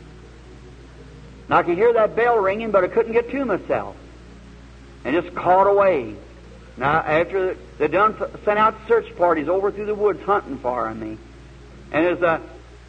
And 1.47 1.55
I 1.55 1.63
could 1.63 1.77
hear 1.77 1.95
that 1.95 2.15
bell 2.15 2.39
ringing, 2.39 2.71
but 2.71 2.85
I 2.85 2.89
couldn't 2.89 3.13
get 3.13 3.31
to 3.31 3.45
myself. 3.45 3.97
And 5.05 5.21
just 5.21 5.35
caught 5.35 5.67
away. 5.67 6.15
Now, 6.77 7.01
after 7.01 7.57
they 7.79 7.89
done 7.89 8.17
sent 8.45 8.59
out 8.59 8.75
search 8.89 9.15
parties 9.17 9.49
over 9.49 9.71
through 9.71 9.87
the 9.87 9.95
woods 9.95 10.23
hunting 10.23 10.59
for 10.59 10.93
me, 10.95 11.19
and 11.93 12.07
as 12.07 12.23
I 12.23 12.41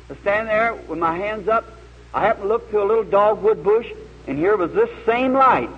was 0.08 0.18
standing 0.20 0.48
there 0.48 0.74
with 0.74 1.00
my 1.00 1.18
hands 1.18 1.48
up, 1.48 1.66
I 2.14 2.22
happened 2.22 2.44
to 2.44 2.48
look 2.48 2.70
through 2.70 2.84
a 2.84 2.88
little 2.88 3.04
dogwood 3.04 3.64
bush, 3.64 3.88
and 4.28 4.38
here 4.38 4.56
was 4.56 4.72
this 4.72 4.90
same 5.06 5.34
light 5.34 5.70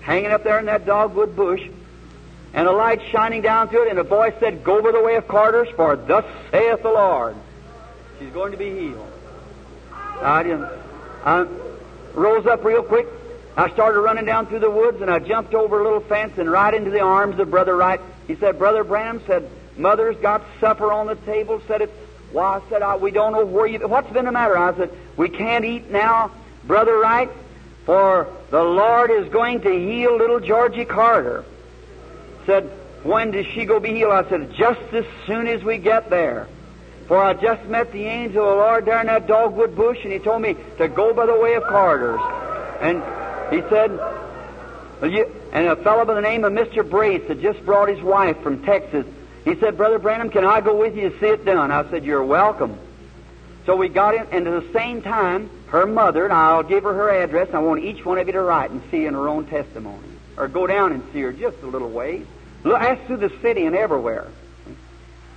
hanging 0.00 0.30
up 0.30 0.42
there 0.42 0.58
in 0.58 0.66
that 0.66 0.84
dogwood 0.84 1.36
bush, 1.36 1.62
and 2.52 2.66
a 2.66 2.72
light 2.72 3.00
shining 3.10 3.42
down 3.42 3.68
through 3.68 3.86
it, 3.86 3.90
and 3.90 3.98
a 3.98 4.04
voice 4.04 4.34
said, 4.40 4.64
Go 4.64 4.82
by 4.82 4.92
the 4.92 5.02
way 5.02 5.16
of 5.16 5.28
Carter's, 5.28 5.68
for 5.76 5.96
thus 5.96 6.24
saith 6.50 6.82
the 6.82 6.90
Lord. 6.90 7.36
She's 8.18 8.32
going 8.32 8.52
to 8.52 8.58
be 8.58 8.70
healed. 8.70 9.12
I, 9.92 10.42
didn't, 10.42 10.68
I 11.24 11.46
rose 12.14 12.46
up 12.46 12.64
real 12.64 12.82
quick. 12.82 13.06
I 13.56 13.70
started 13.70 14.00
running 14.00 14.24
down 14.24 14.46
through 14.46 14.60
the 14.60 14.70
woods, 14.70 15.00
and 15.00 15.10
I 15.10 15.20
jumped 15.20 15.54
over 15.54 15.80
a 15.80 15.84
little 15.84 16.00
fence 16.00 16.38
and 16.38 16.50
right 16.50 16.74
into 16.74 16.90
the 16.90 17.00
arms 17.00 17.38
of 17.38 17.50
Brother 17.50 17.76
Wright. 17.76 18.00
He 18.26 18.34
said, 18.36 18.58
Brother 18.58 18.82
Branham 18.82 19.22
said, 19.26 19.48
Mother's 19.76 20.16
got 20.16 20.42
supper 20.60 20.92
on 20.92 21.06
the 21.06 21.16
table. 21.16 21.60
Said 21.66 21.82
it's 21.82 21.92
why 22.32 22.58
I 22.58 22.68
said 22.68 22.82
I, 22.82 22.96
we 22.96 23.10
don't 23.10 23.32
know 23.32 23.44
where 23.44 23.66
you. 23.66 23.86
What's 23.86 24.10
been 24.12 24.24
the 24.24 24.32
matter? 24.32 24.56
I 24.56 24.74
said 24.76 24.90
we 25.16 25.28
can't 25.28 25.64
eat 25.64 25.90
now, 25.90 26.30
Brother 26.64 26.98
Wright, 26.98 27.30
for 27.84 28.28
the 28.50 28.62
Lord 28.62 29.10
is 29.10 29.28
going 29.28 29.60
to 29.62 29.70
heal 29.70 30.16
little 30.16 30.40
Georgie 30.40 30.84
Carter. 30.84 31.44
Said 32.46 32.70
when 33.02 33.32
does 33.32 33.46
she 33.46 33.64
go 33.66 33.80
be 33.80 33.90
healed? 33.90 34.12
I 34.12 34.28
said 34.28 34.52
just 34.54 34.80
as 34.92 35.04
soon 35.26 35.46
as 35.46 35.62
we 35.62 35.78
get 35.78 36.10
there. 36.10 36.48
For 37.06 37.22
I 37.22 37.34
just 37.34 37.64
met 37.66 37.92
the 37.92 38.06
angel 38.06 38.48
of 38.48 38.56
the 38.56 38.62
Lord 38.62 38.86
there 38.86 39.00
in 39.00 39.06
that 39.08 39.26
dogwood 39.26 39.76
bush, 39.76 39.98
and 40.04 40.12
he 40.12 40.18
told 40.18 40.40
me 40.40 40.56
to 40.78 40.88
go 40.88 41.12
by 41.12 41.26
the 41.26 41.38
way 41.38 41.54
of 41.54 41.62
Carter's. 41.64 42.20
And 42.80 43.02
he 43.54 43.62
said, 43.68 43.90
and 45.52 45.66
a 45.68 45.76
fellow 45.76 46.04
by 46.04 46.14
the 46.14 46.20
name 46.20 46.44
of 46.44 46.52
Mr. 46.52 46.88
Brace 46.88 47.22
had 47.28 47.40
just 47.40 47.64
brought 47.64 47.88
his 47.88 48.00
wife 48.00 48.40
from 48.42 48.64
Texas. 48.64 49.06
He 49.44 49.54
said, 49.56 49.76
Brother 49.76 49.98
Branham, 49.98 50.30
can 50.30 50.44
I 50.44 50.60
go 50.60 50.76
with 50.76 50.96
you 50.96 51.10
to 51.10 51.20
see 51.20 51.26
it 51.26 51.44
done? 51.44 51.70
I 51.70 51.88
said, 51.90 52.04
You're 52.04 52.24
welcome. 52.24 52.78
So 53.66 53.76
we 53.76 53.88
got 53.88 54.14
in, 54.14 54.26
and 54.32 54.48
at 54.48 54.62
the 54.64 54.72
same 54.72 55.02
time, 55.02 55.50
her 55.68 55.86
mother, 55.86 56.24
and 56.24 56.32
I'll 56.32 56.62
give 56.62 56.84
her 56.84 56.92
her 56.92 57.10
address, 57.10 57.48
I 57.52 57.58
want 57.60 57.84
each 57.84 58.04
one 58.04 58.18
of 58.18 58.26
you 58.26 58.32
to 58.32 58.42
write 58.42 58.70
and 58.70 58.82
see 58.90 59.06
in 59.06 59.14
her 59.14 59.28
own 59.28 59.46
testimony. 59.46 60.08
Or 60.36 60.48
go 60.48 60.66
down 60.66 60.92
and 60.92 61.02
see 61.12 61.20
her 61.20 61.32
just 61.32 61.62
a 61.62 61.66
little 61.66 61.90
ways. 61.90 62.26
Look, 62.64 62.80
ask 62.80 63.06
through 63.06 63.18
the 63.18 63.32
city 63.40 63.66
and 63.66 63.76
everywhere. 63.76 64.26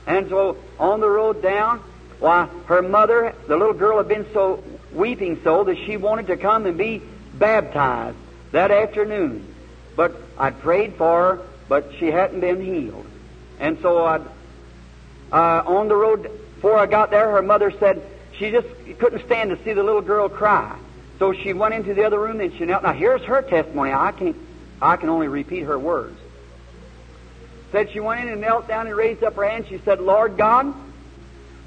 And 0.08 0.30
so 0.30 0.58
on 0.80 1.02
the 1.02 1.10
road 1.10 1.42
down, 1.42 1.84
why, 2.20 2.48
her 2.66 2.82
mother, 2.82 3.36
the 3.48 3.56
little 3.56 3.74
girl 3.74 3.98
had 3.98 4.08
been 4.08 4.26
so 4.34 4.64
weeping 4.92 5.40
so 5.44 5.64
that 5.66 5.78
she 5.86 5.98
wanted 5.98 6.28
to 6.28 6.38
come 6.38 6.66
and 6.66 6.78
be 6.78 7.02
baptized 7.38 8.18
that 8.52 8.72
afternoon. 8.72 9.54
But 9.96 10.16
I 10.38 10.52
prayed 10.52 10.96
for 10.96 11.36
her, 11.36 11.46
but 11.68 11.92
she 12.00 12.08
hadn't 12.08 12.40
been 12.40 12.64
healed. 12.64 13.06
And 13.60 13.80
so 13.82 14.06
I, 14.06 14.22
uh, 15.32 15.64
on 15.66 15.88
the 15.88 15.96
road, 15.96 16.24
before 16.56 16.78
I 16.78 16.86
got 16.86 17.12
there, 17.12 17.32
her 17.32 17.42
mother 17.42 17.72
said 17.72 18.02
she 18.38 18.52
just 18.52 18.68
couldn't 19.00 19.26
stand 19.26 19.50
to 19.50 19.64
see 19.64 19.74
the 19.74 19.84
little 19.84 20.02
girl 20.02 20.30
cry. 20.30 20.78
So 21.20 21.34
she 21.34 21.54
went 21.54 21.74
into 21.74 21.94
the 21.94 22.04
other 22.04 22.20
room 22.20 22.40
and 22.40 22.54
she 22.54 22.66
knelt. 22.66 22.84
Now 22.84 22.94
here's 22.94 23.24
her 23.24 23.42
testimony. 23.42 23.92
I 23.92 24.12
can't, 24.12 24.36
I 24.82 24.98
can 24.98 25.10
only 25.10 25.28
repeat 25.28 25.62
her 25.64 25.80
words. 25.80 26.18
Said 27.72 27.92
she 27.92 28.00
went 28.00 28.22
in 28.22 28.30
and 28.30 28.40
knelt 28.40 28.68
down 28.68 28.88
and 28.88 28.96
raised 28.96 29.24
up 29.24 29.36
her 29.36 29.50
hand. 29.50 29.66
She 29.68 29.80
said, 29.80 30.00
Lord 30.00 30.38
God, 30.38 30.74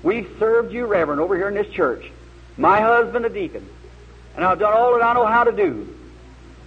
we've 0.02 0.30
served 0.38 0.72
you, 0.72 0.86
Reverend, 0.86 1.20
over 1.20 1.36
here 1.36 1.48
in 1.48 1.54
this 1.54 1.68
church. 1.68 2.10
My 2.56 2.80
husband, 2.80 3.26
a 3.26 3.28
deacon. 3.28 3.68
And 4.36 4.44
I've 4.44 4.58
done 4.58 4.72
all 4.72 4.94
that 4.94 5.04
I 5.04 5.14
know 5.14 5.26
how 5.26 5.44
to 5.44 5.52
do. 5.52 5.96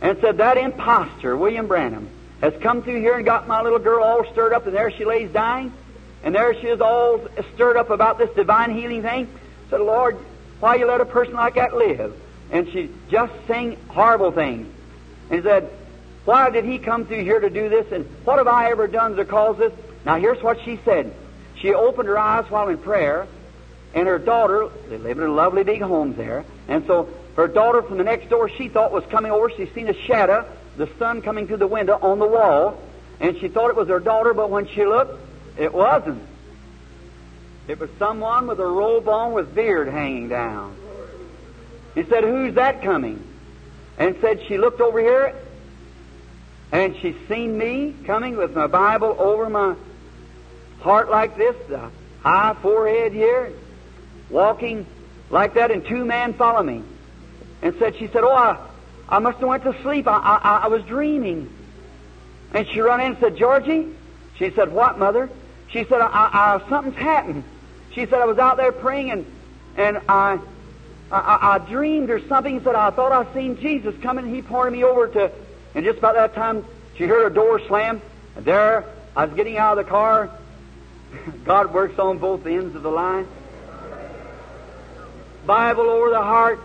And 0.02 0.19
said, 0.19 0.38
that 0.38 0.58
impostor, 0.58 1.38
William 1.38 1.67
Branham, 1.67 2.10
has 2.41 2.54
come 2.62 2.84
through 2.84 2.99
here 2.99 3.15
and 3.15 3.26
got 3.26 3.47
my 3.47 3.62
little 3.62 3.80
girl 3.80 4.04
all 4.04 4.26
stirred 4.32 4.54
up, 4.54 4.67
and 4.67 4.76
there 4.76 4.91
she 4.91 5.06
lays 5.06 5.32
dying. 5.32 5.71
And 6.23 6.36
there 6.36 6.54
she 6.60 6.67
is 6.67 6.82
all 6.82 7.21
stirred 7.54 7.78
up 7.78 7.89
about 7.89 8.17
this 8.17 8.30
divine 8.36 8.76
healing 8.76 9.02
thing. 9.02 9.28
Said, 9.69 9.80
Lord, 9.80 10.17
why 10.60 10.76
you 10.76 10.86
let 10.88 11.02
a 11.02 11.06
person 11.06 11.34
like 11.34 11.56
that 11.56 11.76
live? 11.76 12.13
And 12.52 12.69
she 12.71 12.89
just 13.10 13.34
saying 13.47 13.78
horrible 13.88 14.32
things. 14.32 14.67
And 15.30 15.39
he 15.39 15.43
said, 15.43 15.69
why 16.26 16.49
did 16.49 16.65
he 16.65 16.80
come 16.80 17.06
through 17.06 17.23
here 17.23 17.39
to 17.39 17.49
do 17.49 17.69
this? 17.69 17.91
And 17.91 18.06
what 18.23 18.38
have 18.38 18.47
I 18.47 18.71
ever 18.71 18.88
done 18.88 19.15
to 19.15 19.26
cause 19.26 19.58
this? 19.58 19.73
Now 20.06 20.17
here's 20.17 20.41
what 20.41 20.62
she 20.63 20.80
said. 20.86 21.13
She 21.56 21.73
opened 21.73 22.08
her 22.08 22.17
eyes 22.17 22.49
while 22.49 22.69
in 22.69 22.78
prayer, 22.78 23.28
and 23.93 24.08
her 24.08 24.19
daughter, 24.19 24.69
they 24.89 24.97
live 24.97 25.17
in 25.17 25.26
a 25.26 25.32
lovely 25.32 25.63
big 25.63 25.82
home 25.82 26.13
there, 26.15 26.45
and 26.67 26.86
so 26.88 27.10
her 27.36 27.48
daughter 27.48 27.82
from 27.82 27.98
the 27.98 28.04
next 28.04 28.30
door 28.30 28.50
she 28.50 28.69
thought 28.69 28.91
was 28.91 29.04
coming 29.06 29.32
over. 29.32 29.50
She 29.50 29.65
seen 29.67 29.88
a 29.88 29.93
shadow, 29.93 30.46
the 30.78 30.88
sun 31.00 31.22
coming 31.22 31.48
through 31.48 31.58
the 31.58 31.67
window 31.67 31.98
on 32.02 32.19
the 32.19 32.28
wall, 32.28 32.80
and 33.19 33.38
she 33.39 33.48
thought 33.48 33.69
it 33.69 33.76
was 33.76 33.88
her 33.88 34.00
daughter, 34.00 34.34
but 34.34 34.50
when 34.50 34.67
she 34.67 34.86
looked, 34.86 35.19
it 35.58 35.74
wasn't. 35.74 36.22
It 37.67 37.80
was 37.80 37.89
someone 37.98 38.48
with 38.48 38.60
a 38.60 38.65
robe 38.65 39.08
on 39.08 39.34
with 39.34 39.56
beard 39.56 39.88
hanging 39.88 40.30
down. 40.30 40.76
He 41.96 42.04
said, 42.04 42.24
Who's 42.24 42.56
that 42.56 42.82
coming? 42.82 43.26
And 43.98 44.17
said 44.19 44.41
she 44.48 44.58
looked 44.58 44.82
over 44.82 45.00
here 45.00 45.36
and 46.72 46.98
she 46.98 47.15
seen 47.30 47.56
me 47.56 47.93
coming 48.06 48.36
with 48.36 48.56
my 48.56 48.65
Bible 48.65 49.15
over 49.19 49.48
my 49.48 49.76
heart 50.82 51.10
like 51.10 51.38
this, 51.38 51.56
the 51.69 51.91
high 52.22 52.56
forehead 52.62 53.13
here, 53.13 53.54
walking 54.32 54.88
like 55.30 55.54
that, 55.54 55.69
and 55.69 55.86
two 55.86 56.04
men 56.04 56.34
follow 56.34 56.63
me. 56.63 56.84
And 57.63 57.73
said, 57.80 57.95
she 57.95 58.08
said, 58.08 58.23
Oh, 58.23 58.32
I, 58.32 58.58
I 59.08 59.19
must 59.19 59.39
have 59.39 59.47
went 59.47 59.63
to 59.63 59.82
sleep. 59.82 60.06
I, 60.06 60.17
I, 60.17 60.62
I 60.65 60.67
was 60.67 60.84
dreaming. 60.84 61.49
And 62.54 62.67
she 62.67 62.82
run 62.82 62.99
in 62.99 63.13
and 63.13 63.17
said, 63.19 63.38
Georgie? 63.38 63.88
She 64.38 64.52
said, 64.52 64.71
What, 64.71 64.99
mother? 64.99 65.30
She 65.69 65.86
said, 65.86 66.02
I, 66.02 66.08
I, 66.62 66.69
something's 66.69 66.97
happened. 66.97 67.45
She 67.93 68.06
said, 68.06 68.15
I 68.15 68.26
was 68.26 68.38
out 68.38 68.58
there 68.58 68.73
praying 68.73 69.12
and, 69.12 69.26
and 69.78 69.97
I, 70.10 70.39
I, 71.10 71.56
I 71.56 71.58
dreamed 71.60 72.10
or 72.10 72.19
something. 72.28 72.60
She 72.60 72.63
Said, 72.63 72.76
I 72.76 72.89
thought 72.89 73.12
I 73.12 73.34
seen 73.34 73.58
Jesus 73.60 73.95
coming 74.02 74.26
and 74.26 74.36
he 74.36 74.41
pointed 74.41 74.73
me 74.73 74.84
over 74.84 75.08
to, 75.08 75.32
and 75.73 75.86
just 75.86 75.99
about 75.99 76.15
that 76.15 76.36
time 76.36 76.65
she 76.97 77.06
heard 77.06 77.32
a 77.32 77.34
door 77.34 77.60
slam. 77.67 78.02
And 78.36 78.43
there, 78.43 78.86
I 79.15 79.26
was 79.26 79.36
getting 79.36 79.58
out 79.58 79.78
of 79.78 79.86
the 79.86 79.89
car. 79.89 80.30
God 81.45 81.73
works 81.73 81.97
on 81.97 82.17
both 82.17 82.45
ends 82.45 82.76
of 82.76 82.84
the 82.84 82.91
line. 82.91 83.28
Bible 85.45 85.89
over 85.89 86.10
the 86.10 86.21
heart. 86.21 86.60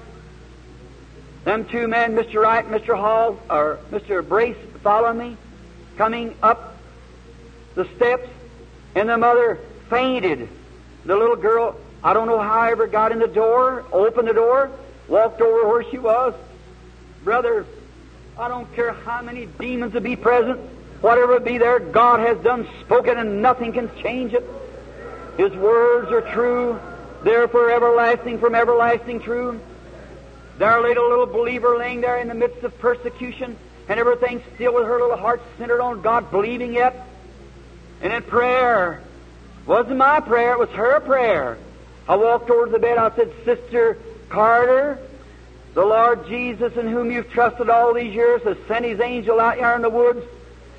Them 1.44 1.64
two 1.64 1.88
men, 1.88 2.14
Mr. 2.14 2.42
Wright 2.42 2.68
Mr. 2.68 2.96
Hall, 2.96 3.38
or 3.48 3.79
Mr. 3.90 4.27
Brace, 4.27 4.57
follow 4.83 5.12
me, 5.12 5.37
coming 5.96 6.35
up 6.42 6.77
the 7.74 7.87
steps, 7.96 8.29
and 8.94 9.09
the 9.09 9.16
mother 9.16 9.59
fainted. 9.88 10.48
The 11.05 11.16
little 11.16 11.37
girl, 11.37 11.77
I 12.03 12.12
don't 12.12 12.27
know 12.27 12.38
how 12.38 12.61
I 12.61 12.70
ever 12.72 12.87
got 12.87 13.12
in 13.12 13.18
the 13.18 13.29
door, 13.29 13.85
opened 13.92 14.29
the 14.29 14.35
door, 14.35 14.70
walked 15.07 15.40
over 15.40 15.68
where 15.68 15.85
she 15.90 15.98
was. 15.98 16.35
Brother, 17.24 17.64
I 18.38 18.48
don't 18.48 18.72
care 18.74 18.92
how 18.92 19.22
many 19.22 19.46
demons 19.46 19.94
will 19.94 20.01
be 20.01 20.16
present, 20.16 20.61
whatever 21.01 21.40
be 21.40 21.59
there, 21.59 21.79
God 21.79 22.20
has 22.20 22.38
done 22.38 22.68
spoken 22.81 23.18
and 23.18 23.42
nothing 23.42 23.72
can 23.72 23.90
change 24.03 24.35
it. 24.35 24.44
His 25.37 25.53
words 25.53 26.11
are 26.11 26.20
true. 26.33 26.79
They're 27.22 27.48
for 27.48 27.70
everlasting, 27.70 28.38
from 28.38 28.55
everlasting 28.55 29.20
true. 29.20 29.61
There 30.59 30.81
lay 30.81 30.92
a 30.92 31.01
little 31.01 31.27
believer 31.27 31.79
laying 31.79 32.01
there 32.01 32.18
in 32.18 32.29
the 32.29 32.35
midst 32.35 32.64
of 32.64 32.77
persecution, 32.79 33.57
and 33.88 34.01
everything 34.01 34.42
still 34.55 34.75
with 34.75 34.85
her 34.85 35.01
little 35.01 35.16
heart 35.16 35.40
centered 35.57 35.81
on 35.81 36.03
God, 36.03 36.31
believing 36.31 36.75
yet. 36.75 37.07
And 38.03 38.12
in 38.12 38.23
prayer, 38.23 39.01
wasn't 39.66 39.99
my 39.99 40.21
prayer, 40.21 40.53
it 40.53 40.59
was 40.59 40.71
her 40.71 41.01
prayer. 41.01 41.59
I 42.09 42.16
walked 42.16 42.51
over 42.51 42.66
to 42.66 42.73
the 42.73 42.79
bed, 42.79 42.99
I 42.99 43.14
said, 43.14 43.33
Sister 43.44 43.99
Carter, 44.29 44.99
the 45.75 45.85
Lord 45.85 46.27
Jesus 46.27 46.77
in 46.77 46.88
whom 46.88 47.12
you've 47.12 47.31
trusted 47.31 47.71
all 47.71 47.94
these 47.94 48.12
years 48.12 48.42
has 48.42 48.57
sent 48.66 48.85
his 48.85 48.99
angel 48.99 49.38
out 49.38 49.57
here 49.57 49.73
in 49.75 49.83
the 49.83 49.90
woods 49.90 50.25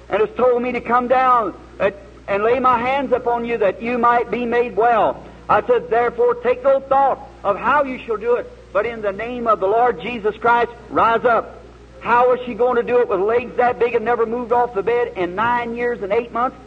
and 0.10 0.20
has 0.20 0.36
told 0.36 0.62
me 0.62 0.74
to 0.74 0.82
come 0.82 1.08
down 1.08 1.54
and 1.80 2.44
lay 2.44 2.60
my 2.60 2.78
hands 2.78 3.12
upon 3.14 3.46
you 3.46 3.60
that 3.60 3.82
you 3.82 3.98
might 3.98 4.30
be 4.30 4.46
made 4.46 4.76
well. 4.76 5.24
I 5.48 5.66
said, 5.66 5.90
therefore, 5.90 6.36
take 6.36 6.64
no 6.64 6.80
thought 6.80 7.20
of 7.44 7.58
how 7.58 7.84
you 7.84 7.98
shall 8.00 8.18
do 8.18 8.36
it, 8.36 8.52
but 8.72 8.86
in 8.86 9.02
the 9.02 9.12
name 9.12 9.48
of 9.48 9.60
the 9.60 9.68
Lord 9.68 10.02
Jesus 10.02 10.36
Christ, 10.38 10.72
rise 10.90 11.26
up. 11.26 11.64
How 12.02 12.30
was 12.30 12.40
she 12.46 12.54
going 12.54 12.78
to 12.78 12.84
do 12.84 13.00
it 13.00 13.08
with 13.08 13.20
legs 13.20 13.58
that 13.58 13.80
big 13.80 13.96
and 13.96 14.06
never 14.06 14.26
moved 14.26 14.52
off 14.52 14.74
the 14.74 14.84
bed 14.84 15.18
in 15.18 15.36
nine 15.36 15.76
years 15.76 16.02
and 16.02 16.14
eight 16.14 16.32
months? 16.32 16.58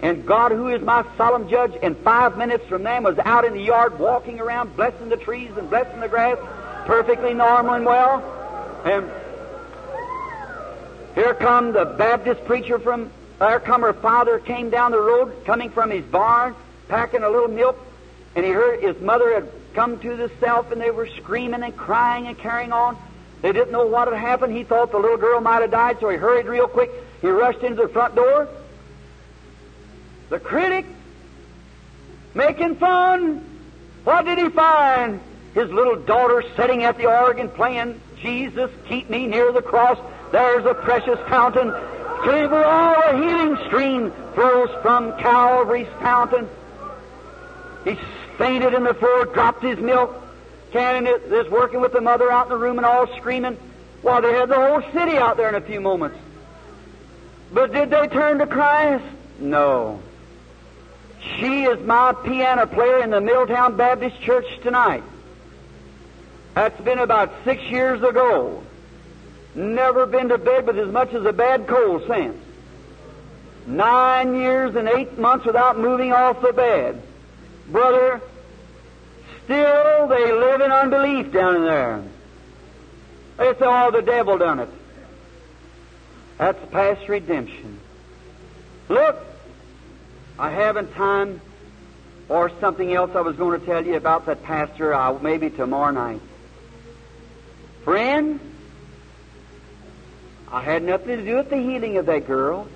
And 0.00 0.26
God, 0.26 0.52
who 0.52 0.68
is 0.68 0.82
my 0.82 1.04
solemn 1.16 1.48
judge, 1.48 1.74
in 1.82 1.94
five 1.94 2.36
minutes 2.36 2.66
from 2.68 2.82
then 2.82 3.02
was 3.02 3.18
out 3.18 3.44
in 3.44 3.54
the 3.54 3.62
yard 3.62 3.98
walking 3.98 4.38
around, 4.40 4.76
blessing 4.76 5.08
the 5.08 5.16
trees 5.16 5.50
and 5.56 5.70
blessing 5.70 6.00
the 6.00 6.08
grass, 6.08 6.38
perfectly 6.84 7.32
normal 7.34 7.74
and 7.74 7.86
well. 7.86 8.22
And 8.84 9.10
here 11.14 11.34
come 11.34 11.72
the 11.72 11.86
Baptist 11.86 12.44
preacher 12.44 12.78
from, 12.78 13.10
there 13.38 13.58
come 13.58 13.80
her 13.80 13.94
father 13.94 14.38
came 14.38 14.68
down 14.68 14.92
the 14.92 15.00
road, 15.00 15.44
coming 15.46 15.70
from 15.70 15.90
his 15.90 16.04
barn, 16.04 16.54
packing 16.88 17.22
a 17.22 17.30
little 17.30 17.48
milk, 17.48 17.78
and 18.36 18.44
he 18.44 18.52
heard 18.52 18.82
his 18.82 19.00
mother 19.00 19.32
had 19.32 19.65
come 19.76 19.98
to 20.00 20.16
the 20.16 20.30
self, 20.40 20.72
and 20.72 20.80
they 20.80 20.90
were 20.90 21.06
screaming 21.06 21.62
and 21.62 21.76
crying 21.76 22.26
and 22.26 22.36
carrying 22.38 22.72
on. 22.72 22.96
They 23.42 23.52
didn't 23.52 23.72
know 23.72 23.86
what 23.86 24.08
had 24.08 24.16
happened. 24.16 24.56
He 24.56 24.64
thought 24.64 24.90
the 24.90 24.98
little 24.98 25.18
girl 25.18 25.40
might 25.40 25.60
have 25.60 25.70
died, 25.70 25.98
so 26.00 26.08
he 26.08 26.16
hurried 26.16 26.46
real 26.46 26.66
quick. 26.66 26.90
He 27.20 27.28
rushed 27.28 27.60
into 27.60 27.82
the 27.82 27.88
front 27.88 28.14
door. 28.14 28.48
The 30.30 30.40
critic, 30.40 30.86
making 32.34 32.76
fun. 32.76 33.44
What 34.04 34.24
did 34.24 34.38
he 34.38 34.48
find? 34.48 35.20
His 35.54 35.70
little 35.70 35.96
daughter 35.96 36.42
sitting 36.56 36.82
at 36.82 36.96
the 36.96 37.06
organ 37.06 37.50
playing, 37.50 38.00
Jesus, 38.20 38.70
keep 38.88 39.10
me 39.10 39.26
near 39.26 39.52
the 39.52 39.62
cross. 39.62 39.98
There's 40.32 40.64
a 40.64 40.74
precious 40.74 41.20
fountain. 41.28 41.70
Clever 42.22 42.64
all 42.64 42.94
a 42.94 43.16
healing 43.16 43.58
stream 43.66 44.12
flows 44.34 44.70
from 44.80 45.18
Calvary's 45.18 45.88
fountain. 46.00 46.48
He 47.84 47.98
fainted 48.38 48.74
in 48.74 48.84
the 48.84 48.94
floor, 48.94 49.24
dropped 49.26 49.62
his 49.62 49.78
milk 49.78 50.22
can, 50.72 51.06
is 51.06 51.48
working 51.48 51.80
with 51.80 51.92
the 51.92 52.00
mother 52.00 52.30
out 52.30 52.46
in 52.46 52.50
the 52.50 52.58
room 52.58 52.78
and 52.78 52.86
all 52.86 53.06
screaming. 53.16 53.56
Well, 54.02 54.20
they 54.20 54.32
had 54.32 54.48
the 54.48 54.56
whole 54.56 54.82
city 54.92 55.16
out 55.16 55.36
there 55.36 55.48
in 55.48 55.54
a 55.54 55.60
few 55.60 55.80
moments. 55.80 56.18
But 57.52 57.72
did 57.72 57.90
they 57.90 58.08
turn 58.08 58.38
to 58.38 58.46
Christ? 58.46 59.04
No. 59.38 60.00
She 61.38 61.64
is 61.64 61.84
my 61.84 62.12
piano 62.12 62.66
player 62.66 63.02
in 63.02 63.10
the 63.10 63.20
Milltown 63.20 63.76
Baptist 63.76 64.20
Church 64.20 64.46
tonight. 64.62 65.02
That's 66.54 66.80
been 66.82 66.98
about 66.98 67.32
six 67.44 67.62
years 67.64 68.02
ago. 68.02 68.62
Never 69.54 70.06
been 70.06 70.28
to 70.28 70.38
bed 70.38 70.66
with 70.66 70.78
as 70.78 70.88
much 70.88 71.12
as 71.14 71.24
a 71.24 71.32
bad 71.32 71.66
cold 71.66 72.04
since. 72.06 72.36
Nine 73.66 74.36
years 74.36 74.76
and 74.76 74.88
eight 74.88 75.18
months 75.18 75.46
without 75.46 75.78
moving 75.78 76.12
off 76.12 76.40
the 76.40 76.52
bed. 76.52 77.02
Brother, 77.68 78.20
still 79.44 80.06
they 80.06 80.32
live 80.32 80.60
in 80.60 80.70
unbelief 80.70 81.32
down 81.32 81.56
in 81.56 81.64
there. 81.64 82.02
It's 83.38 83.60
oh, 83.62 83.90
the 83.90 84.02
devil 84.02 84.38
done 84.38 84.60
it. 84.60 84.68
That's 86.38 86.58
past 86.70 87.08
redemption. 87.08 87.80
Look, 88.88 89.16
I 90.38 90.50
haven't 90.50 90.92
time 90.94 91.40
or 92.28 92.50
something 92.60 92.92
else 92.92 93.12
I 93.14 93.20
was 93.20 93.36
going 93.36 93.58
to 93.58 93.66
tell 93.66 93.84
you 93.84 93.96
about 93.96 94.26
that 94.26 94.42
pastor, 94.42 94.92
uh, 94.92 95.18
maybe 95.20 95.50
tomorrow 95.50 95.92
night. 95.92 96.20
Friend, 97.84 98.40
I 100.50 100.62
had 100.62 100.82
nothing 100.82 101.18
to 101.18 101.24
do 101.24 101.36
with 101.36 101.50
the 101.50 101.56
healing 101.56 101.96
of 101.98 102.06
that 102.06 102.26
girl. 102.26 102.68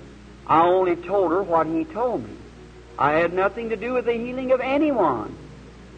I 0.47 0.61
only 0.61 0.95
told 0.95 1.31
her 1.31 1.43
what 1.43 1.67
he 1.67 1.85
told 1.85 2.27
me. 2.27 2.35
I 3.01 3.13
had 3.13 3.33
nothing 3.33 3.69
to 3.69 3.75
do 3.75 3.93
with 3.93 4.05
the 4.05 4.13
healing 4.13 4.51
of 4.51 4.61
anyone. 4.61 5.35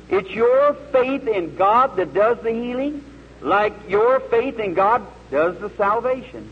It's 0.10 0.30
your 0.30 0.74
faith 0.94 1.28
in 1.28 1.58
God 1.58 1.98
that 1.98 2.14
does 2.14 2.38
the 2.40 2.52
healing, 2.52 3.04
like 3.42 3.74
your 3.90 4.22
faith 4.22 4.58
in 4.58 4.74
God 4.74 5.06
does 5.30 5.60
the 5.60 5.70
salvation. 5.72 6.50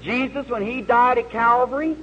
Jesus, 0.00 0.48
when 0.48 0.62
He 0.62 0.80
died 0.80 1.18
at 1.18 1.28
Calvary, 1.28 1.96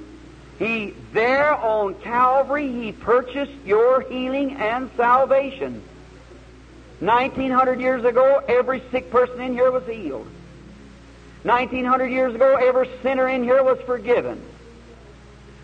He, 0.60 0.94
there 1.12 1.52
on 1.56 1.96
Calvary, 1.96 2.70
He 2.70 2.92
purchased 2.92 3.64
your 3.64 4.00
healing 4.02 4.52
and 4.52 4.88
salvation. 4.96 5.82
1900 7.00 7.80
years 7.80 8.04
ago, 8.04 8.44
every 8.46 8.80
sick 8.92 9.10
person 9.10 9.40
in 9.40 9.54
here 9.54 9.72
was 9.72 9.84
healed. 9.86 10.28
1900 11.42 12.12
years 12.12 12.32
ago, 12.32 12.54
every 12.54 12.88
sinner 13.02 13.28
in 13.28 13.42
here 13.42 13.64
was 13.64 13.80
forgiven. 13.80 14.40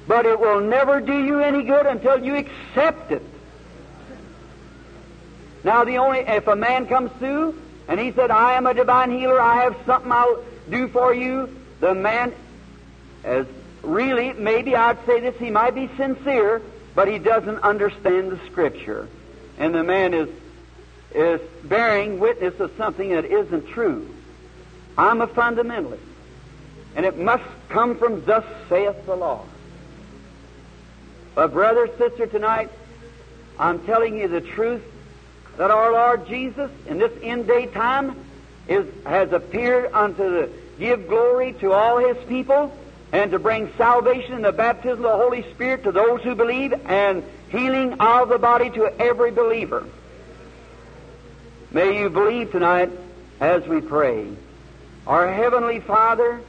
But 0.07 0.27
it 0.27 0.39
will 0.39 0.61
never 0.61 1.01
do 1.01 1.17
you 1.17 1.41
any 1.41 1.63
good 1.63 1.87
until 1.87 2.25
you 2.25 2.37
accept 2.37 3.13
it. 3.13 3.23
Now, 5.65 5.85
the 5.85 5.99
only, 5.99 6.21
if 6.21 6.47
a 6.49 6.57
man 6.57 6.87
comes 6.87 7.13
through 7.19 7.61
and 7.87 8.01
he 8.01 8.13
said, 8.13 8.31
I 8.31 8.55
am 8.55 8.67
a 8.67 8.75
divine 8.75 9.11
healer, 9.11 9.41
I 9.41 9.63
have 9.63 9.77
something 9.87 10.11
I'll 10.11 10.43
do 10.69 10.89
for 10.89 11.15
you, 11.15 11.55
the 11.81 11.95
man, 11.95 12.33
as 13.23 13.47
really, 13.83 14.33
maybe 14.33 14.75
I'd 14.75 15.05
say 15.07 15.21
this, 15.21 15.37
he 15.39 15.51
might 15.51 15.75
be 15.75 15.89
sincere, 15.97 16.63
but 16.95 17.09
he 17.09 17.19
doesn't 17.19 17.61
understand 17.61 18.33
the 18.33 18.39
Scripture. 18.51 19.09
And 19.59 19.75
the 19.75 19.85
man 19.85 20.15
is, 20.15 20.29
is 21.15 21.41
bearing 21.65 22.19
witness 22.19 22.59
of 22.59 22.73
something 22.77 23.11
that 23.11 23.25
isn't 23.25 23.69
true. 23.69 24.09
I'm 24.99 25.21
a 25.21 25.27
fundamentalist. 25.29 25.99
And 26.95 27.07
it 27.07 27.19
must 27.19 27.45
come 27.69 27.97
from 27.97 28.25
thus 28.25 28.45
saith 28.69 29.07
the 29.07 29.17
Lord. 29.17 29.49
But 31.35 31.53
brother, 31.53 31.89
sister, 31.99 32.27
tonight, 32.27 32.71
I'm 33.59 33.85
telling 33.87 34.19
you 34.19 34.29
the 34.29 34.41
truth 34.41 34.83
that 35.57 35.71
our 35.71 35.93
Lord 35.93 36.27
Jesus 36.27 36.71
in 36.87 36.99
this 36.99 37.13
end 37.23 37.47
day 37.47 37.67
time 37.67 38.17
is, 38.69 38.87
has 39.07 39.33
appeared 39.33 39.93
unto 39.93 40.23
the 40.23 40.51
give 40.79 41.09
glory 41.09 41.53
to 41.55 41.73
all 41.73 41.99
his 41.99 42.17
people 42.27 42.77
and 43.13 43.31
to 43.31 43.39
bring 43.39 43.73
salvation 43.77 44.35
and 44.35 44.45
the 44.45 44.53
baptism 44.53 45.05
of 45.05 45.11
the 45.11 45.17
Holy 45.17 45.43
Spirit 45.53 45.85
to 45.85 45.93
those 45.93 46.23
who 46.23 46.35
believe 46.35 46.73
and 46.87 47.23
healing 47.51 47.95
of 48.01 48.31
the 48.31 48.39
body 48.39 48.71
to 48.71 48.85
every 49.01 49.31
believer. 49.31 49.87
May 51.71 52.01
you 52.01 52.11
believe 52.11 52.51
tonight 52.51 52.91
as 53.41 53.67
we 53.67 53.81
pray. 53.81 54.29
Our 55.07 55.33
Heavenly 55.33 55.81
Father, 55.81 56.41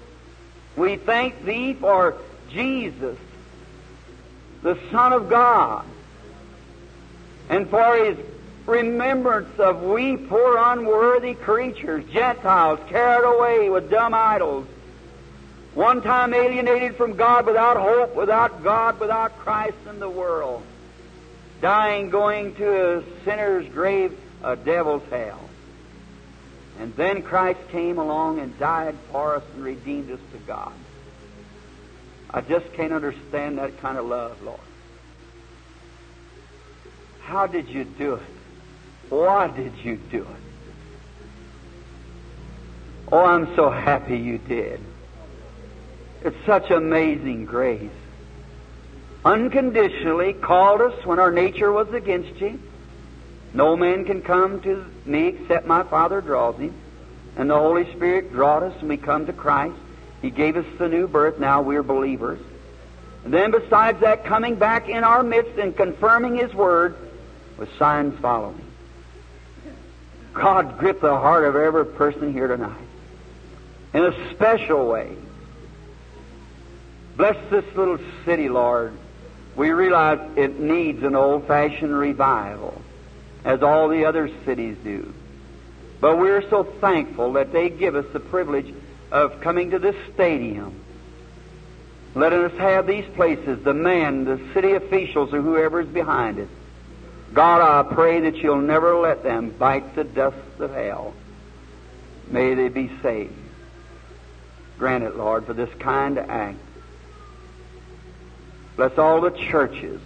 we 0.76 0.96
thank 0.96 1.44
Thee 1.44 1.74
for 1.74 2.16
Jesus, 2.50 3.18
the 4.64 4.78
Son 4.92 5.14
of 5.14 5.30
God, 5.30 5.86
and 7.50 7.70
for 7.70 7.96
His 7.98 8.18
remembrance 8.66 9.60
of 9.60 9.84
we 9.84 10.16
poor 10.16 10.58
unworthy 10.58 11.34
creatures, 11.34 12.06
Gentiles, 12.12 12.80
carried 12.88 13.28
away 13.28 13.70
with 13.70 13.92
dumb 13.92 14.14
idols, 14.14 14.66
one 15.74 16.02
time 16.02 16.34
alienated 16.34 16.96
from 16.96 17.16
God 17.16 17.46
without 17.46 17.78
hope, 17.78 18.16
without 18.16 18.64
God, 18.64 19.00
without 19.00 19.38
Christ 19.40 19.78
in 19.90 20.00
the 20.00 20.10
world, 20.10 20.64
dying, 21.62 22.10
going 22.10 22.56
to 22.56 23.00
a 23.00 23.04
sinner's 23.26 23.68
grave, 23.70 24.18
a 24.44 24.56
devil's 24.56 25.04
hell. 25.10 25.40
And 26.80 26.96
then 26.96 27.22
Christ 27.22 27.60
came 27.70 27.98
along 27.98 28.40
and 28.40 28.58
died 28.58 28.96
for 29.12 29.36
us 29.36 29.44
and 29.56 29.64
redeemed 29.64 30.10
us 30.10 30.20
to 30.32 30.38
God. 30.48 30.74
I 32.34 32.42
just 32.42 32.72
can't 32.74 32.92
understand 32.92 33.60
that 33.60 33.80
kind 33.80 33.98
of 33.98 34.06
love, 34.06 34.42
Lord. 34.42 34.60
How 37.22 37.46
did 37.48 37.70
you 37.70 37.84
do 37.84 38.16
it? 38.16 38.22
Why 39.10 39.48
did 39.48 39.74
you 39.84 39.98
do 40.10 40.22
it? 40.24 40.28
Oh, 43.12 43.24
I'm 43.24 43.56
so 43.56 43.70
happy 43.70 44.18
you 44.18 44.40
did. 44.40 44.80
It's 46.24 46.38
such 46.46 46.72
amazing 46.72 47.46
grace. 47.46 47.92
unconditionally 49.26 50.34
called 50.34 50.82
us 50.82 51.06
when 51.06 51.20
our 51.20 51.32
nature 51.32 51.72
was 51.72 51.94
against 51.94 52.40
you. 52.42 52.60
No 53.54 53.78
man 53.78 54.06
can 54.06 54.22
come 54.22 54.62
to 54.62 54.86
me 55.06 55.28
except 55.28 55.66
my 55.68 55.84
Father 55.84 56.22
draws 56.22 56.58
him. 56.58 56.74
And 57.36 57.50
the 57.50 57.56
Holy 57.58 57.92
Spirit 57.94 58.32
drawed 58.32 58.64
us 58.64 58.74
and 58.80 58.90
we 58.90 58.98
come 58.98 59.26
to 59.26 59.34
Christ. 59.34 59.78
He 60.24 60.32
gave 60.32 60.56
us 60.56 60.66
the 60.80 60.88
new 60.88 61.08
birth. 61.08 61.38
Now 61.38 61.62
we're 61.62 61.84
believers. 61.84 62.40
And 63.26 63.34
then 63.34 63.52
besides 63.52 64.00
that, 64.00 64.26
coming 64.26 64.56
back 64.56 64.88
in 64.90 65.04
our 65.04 65.22
midst 65.22 65.60
and 65.60 65.76
confirming 65.76 66.38
His 66.38 66.54
Word 66.54 66.96
with 67.58 67.70
signs 67.78 68.18
following. 68.20 68.66
God 70.34 70.80
grip 70.80 71.02
the 71.02 71.16
heart 71.16 71.44
of 71.44 71.56
every 71.56 71.86
person 71.86 72.34
here 72.34 72.48
tonight 72.48 72.82
in 73.94 74.06
a 74.06 74.34
special 74.34 74.88
way. 74.88 75.16
Bless 77.18 77.38
this 77.52 77.66
little 77.76 78.00
city, 78.26 78.48
Lord. 78.48 78.94
We 79.56 79.72
realize 79.72 80.20
it 80.38 80.58
needs 80.58 81.04
an 81.04 81.16
old 81.16 81.48
fashioned 81.48 81.96
revival, 81.96 82.82
as 83.44 83.62
all 83.62 83.90
the 83.90 84.06
other 84.06 84.32
cities 84.46 84.78
do. 84.84 85.14
But 86.00 86.18
we're 86.18 86.50
so 86.50 86.64
thankful 86.64 87.34
that 87.34 87.52
they 87.52 87.70
give 87.70 87.96
us 87.96 88.06
the 88.14 88.20
privilege 88.20 88.74
of 89.14 89.40
coming 89.42 89.70
to 89.70 89.80
this 89.80 89.96
stadium, 90.16 90.74
letting 92.16 92.40
us 92.40 92.58
have 92.58 92.88
these 92.88 93.06
places, 93.14 93.64
the 93.64 93.74
men, 93.74 94.26
the 94.26 94.42
city 94.56 94.74
officials, 94.74 95.32
or 95.32 95.40
whoever 95.40 95.82
is 95.82 95.88
behind 95.88 96.40
it. 96.40 96.50
God, 97.32 97.62
I 97.62 97.94
pray 97.94 98.22
that 98.22 98.38
you'll 98.38 98.62
never 98.62 98.96
let 98.96 99.24
them 99.24 99.52
bite 99.52 99.96
the 99.96 100.04
dust 100.04 100.60
of 100.60 100.72
hell. 100.72 101.14
May 102.28 102.56
they 102.56 102.70
be 102.70 102.92
saved. 103.04 103.34
Grant 104.80 105.04
it, 105.04 105.16
Lord, 105.16 105.46
for 105.46 105.54
this 105.54 105.70
kind 105.80 106.18
act. 106.18 106.58
Bless 108.76 108.98
all 108.98 109.22
the 109.22 109.30
churches. 109.30 110.02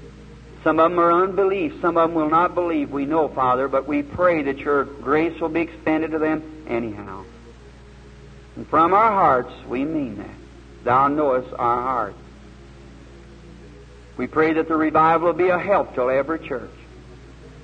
Some 0.66 0.80
of 0.80 0.92
them 0.92 1.00
are 1.00 1.24
unbelief. 1.24 1.80
Some 1.80 1.96
of 1.96 2.10
them 2.10 2.16
will 2.16 2.30
not 2.30 2.54
believe. 2.54 2.92
We 2.92 3.06
know, 3.06 3.30
Father, 3.30 3.70
but 3.70 3.88
we 3.88 4.04
pray 4.04 4.42
that 4.44 4.58
your 4.58 4.84
grace 4.84 5.40
will 5.40 5.48
be 5.48 5.62
extended 5.62 6.12
to 6.12 6.20
them 6.20 6.66
anyhow. 6.68 7.24
And 8.58 8.68
from 8.68 8.92
our 8.96 9.12
hearts, 9.12 9.54
we 9.68 9.86
mean 9.86 10.18
that. 10.18 10.36
Thou 10.84 11.10
knowest 11.10 11.54
our 11.54 11.82
hearts. 11.82 12.18
We 14.18 14.26
pray 14.26 14.54
that 14.54 14.68
the 14.68 14.76
revival 14.76 15.28
will 15.28 15.34
be 15.34 15.50
a 15.50 15.60
help 15.60 15.94
to 15.94 16.10
every 16.10 16.40
church, 16.40 16.72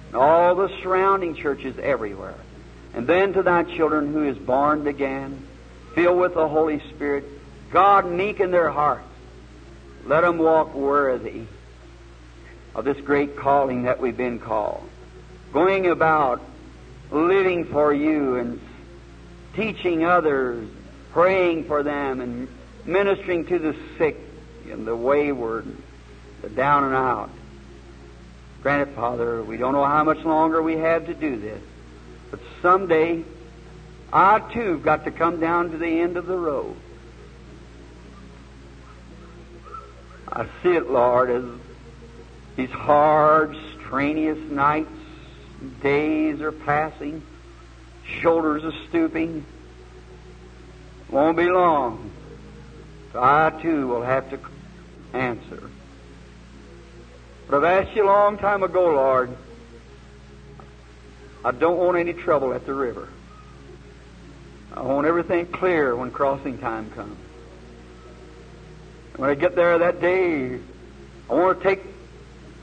and 0.07 0.15
all 0.15 0.53
the 0.53 0.69
surrounding 0.83 1.35
churches 1.35 1.79
everywhere. 1.81 2.35
And 2.93 3.07
then 3.07 3.33
to 3.33 3.41
thy 3.41 3.63
children 3.63 4.13
who 4.13 4.23
is 4.23 4.37
born 4.37 4.85
again, 4.85 5.47
filled 5.95 6.19
with 6.19 6.35
the 6.35 6.47
Holy 6.47 6.79
Spirit, 6.91 7.23
God 7.71 8.05
meek 8.05 8.39
in 8.39 8.51
their 8.51 8.69
hearts. 8.69 9.07
Let 10.05 10.21
them 10.21 10.37
walk 10.37 10.75
worthy 10.75 11.45
of 12.75 12.85
this 12.85 12.99
great 13.01 13.35
calling 13.35 13.83
that 13.83 13.99
we've 13.99 14.15
been 14.15 14.37
called. 14.37 14.87
Going 15.53 15.87
about 15.87 16.39
living 17.09 17.65
for 17.65 17.91
you 17.91 18.35
and 18.35 18.61
teaching 19.55 20.05
others, 20.05 20.67
praying 21.13 21.65
for 21.65 21.83
them, 21.83 22.19
and 22.19 22.47
ministering 22.85 23.45
to 23.45 23.59
the 23.59 23.75
sick 23.97 24.19
and 24.69 24.85
the 24.85 24.95
wayward, 24.95 25.65
the 26.41 26.49
down 26.49 26.83
and 26.83 26.93
out. 26.93 27.29
Grant 28.61 28.89
it, 28.89 28.95
Father, 28.95 29.43
we 29.43 29.57
don't 29.57 29.73
know 29.73 29.85
how 29.85 30.03
much 30.03 30.19
longer 30.19 30.61
we 30.61 30.77
have 30.77 31.05
to 31.05 31.13
do 31.13 31.39
this, 31.39 31.61
but 32.31 32.39
someday 32.61 33.23
I 34.11 34.39
too 34.39 34.73
have 34.73 34.83
got 34.83 35.05
to 35.05 35.11
come 35.11 35.39
down 35.39 35.71
to 35.71 35.77
the 35.77 36.01
end 36.01 36.17
of 36.17 36.25
the 36.25 36.37
road. 36.37 36.75
I 40.27 40.45
see 40.63 40.69
it, 40.69 40.89
Lord, 40.89 41.29
as 41.29 41.43
these 42.55 42.71
hard, 42.71 43.55
strenuous 43.75 44.39
nights, 44.49 44.89
days 45.81 46.41
are 46.41 46.51
passing, 46.51 47.21
shoulders 48.05 48.63
are 48.63 48.73
stooping. 48.89 49.45
Won't 51.13 51.37
be 51.37 51.47
long. 51.47 52.09
So 53.11 53.21
I 53.21 53.51
too 53.61 53.85
will 53.85 54.01
have 54.01 54.31
to 54.31 54.39
answer. 55.13 55.69
But 57.47 57.57
I've 57.57 57.85
asked 57.85 57.95
you 57.95 58.05
a 58.05 58.07
long 58.07 58.39
time 58.39 58.63
ago, 58.63 58.87
Lord, 58.87 59.29
I 61.45 61.51
don't 61.51 61.77
want 61.77 61.99
any 61.99 62.13
trouble 62.13 62.51
at 62.51 62.65
the 62.65 62.73
river. 62.73 63.09
I 64.75 64.81
want 64.81 65.05
everything 65.05 65.45
clear 65.45 65.95
when 65.95 66.09
crossing 66.09 66.57
time 66.57 66.89
comes. 66.89 67.19
When 69.17 69.29
I 69.29 69.35
get 69.35 69.55
there 69.55 69.77
that 69.77 70.01
day, 70.01 70.59
I 71.29 71.33
want 71.33 71.59
to 71.59 71.63
take 71.63 71.83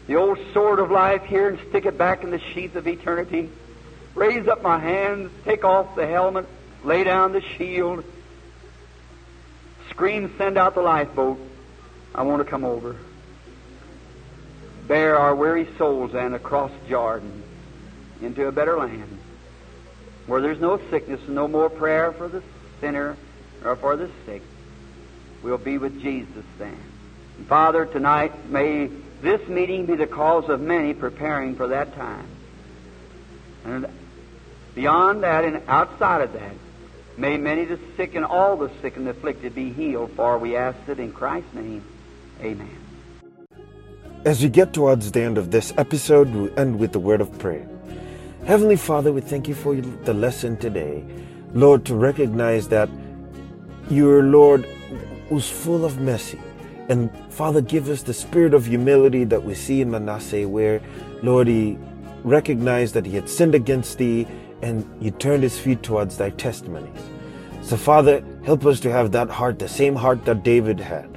the 0.08 0.16
old 0.16 0.38
sword 0.52 0.80
of 0.80 0.90
life 0.90 1.22
here 1.22 1.50
and 1.50 1.58
stick 1.68 1.86
it 1.86 1.96
back 1.96 2.24
in 2.24 2.32
the 2.32 2.40
sheath 2.40 2.74
of 2.74 2.88
eternity. 2.88 3.48
Raise 4.16 4.48
up 4.48 4.60
my 4.60 4.80
hands, 4.80 5.30
take 5.44 5.64
off 5.64 5.94
the 5.94 6.04
helmet, 6.04 6.46
lay 6.82 7.04
down 7.04 7.30
the 7.30 7.42
shield, 7.42 8.02
scream, 10.00 10.32
send 10.38 10.56
out 10.56 10.74
the 10.74 10.80
lifeboat. 10.80 11.38
I 12.14 12.22
want 12.22 12.42
to 12.42 12.50
come 12.50 12.64
over. 12.64 12.96
Bear 14.88 15.18
our 15.18 15.34
weary 15.34 15.68
souls 15.76 16.14
and 16.14 16.34
across 16.34 16.72
Jordan 16.88 17.42
into 18.22 18.46
a 18.46 18.52
better 18.52 18.78
land 18.78 19.18
where 20.26 20.40
there's 20.40 20.58
no 20.58 20.80
sickness 20.88 21.20
and 21.26 21.34
no 21.34 21.46
more 21.46 21.68
prayer 21.68 22.12
for 22.12 22.28
the 22.28 22.42
sinner 22.80 23.14
or 23.62 23.76
for 23.76 23.96
the 23.96 24.08
sick. 24.24 24.40
We'll 25.42 25.58
be 25.58 25.76
with 25.76 26.00
Jesus 26.00 26.46
then. 26.56 26.78
And 27.36 27.46
Father, 27.46 27.84
tonight 27.84 28.48
may 28.48 28.86
this 29.20 29.46
meeting 29.48 29.84
be 29.84 29.96
the 29.96 30.06
cause 30.06 30.48
of 30.48 30.62
many 30.62 30.94
preparing 30.94 31.56
for 31.56 31.68
that 31.68 31.94
time. 31.94 32.26
And 33.66 33.86
beyond 34.74 35.24
that 35.24 35.44
and 35.44 35.60
outside 35.68 36.22
of 36.22 36.32
that, 36.32 36.54
may 37.20 37.36
many 37.36 37.66
the 37.66 37.78
sick 37.96 38.14
and 38.14 38.24
all 38.24 38.56
the 38.56 38.70
sick 38.80 38.96
and 38.96 39.06
afflicted 39.06 39.54
be 39.54 39.70
healed, 39.72 40.10
for 40.16 40.38
we 40.38 40.56
ask 40.56 40.78
it 40.88 40.98
in 40.98 41.12
Christ's 41.12 41.52
name. 41.54 41.84
Amen. 42.40 42.76
As 44.24 44.42
we 44.42 44.48
get 44.48 44.72
towards 44.72 45.12
the 45.12 45.20
end 45.20 45.36
of 45.36 45.50
this 45.50 45.72
episode, 45.76 46.30
we'll 46.30 46.58
end 46.58 46.78
with 46.78 46.94
a 46.96 46.98
word 46.98 47.20
of 47.20 47.38
prayer. 47.38 47.68
Heavenly 48.46 48.76
Father, 48.76 49.12
we 49.12 49.20
thank 49.20 49.48
you 49.48 49.54
for 49.54 49.74
the 49.76 50.14
lesson 50.14 50.56
today. 50.56 51.04
Lord, 51.52 51.84
to 51.86 51.94
recognize 51.94 52.68
that 52.68 52.88
your 53.90 54.22
Lord 54.22 54.66
was 55.30 55.48
full 55.48 55.84
of 55.84 56.00
mercy. 56.00 56.40
And 56.88 57.10
Father, 57.32 57.60
give 57.60 57.88
us 57.88 58.02
the 58.02 58.14
spirit 58.14 58.54
of 58.54 58.66
humility 58.66 59.24
that 59.24 59.44
we 59.44 59.54
see 59.54 59.80
in 59.80 59.90
Manasseh, 59.90 60.48
where, 60.48 60.80
Lord, 61.22 61.48
he 61.48 61.78
recognized 62.24 62.94
that 62.94 63.06
he 63.06 63.14
had 63.14 63.28
sinned 63.28 63.54
against 63.54 63.98
thee 63.98 64.26
and 64.62 64.88
he 65.02 65.10
turned 65.10 65.42
his 65.42 65.58
feet 65.58 65.82
towards 65.82 66.16
thy 66.16 66.30
testimonies. 66.30 67.00
So, 67.62 67.76
Father, 67.76 68.24
help 68.44 68.64
us 68.66 68.80
to 68.80 68.90
have 68.90 69.12
that 69.12 69.28
heart, 69.28 69.58
the 69.58 69.68
same 69.68 69.94
heart 69.94 70.24
that 70.24 70.42
David 70.42 70.80
had. 70.80 71.08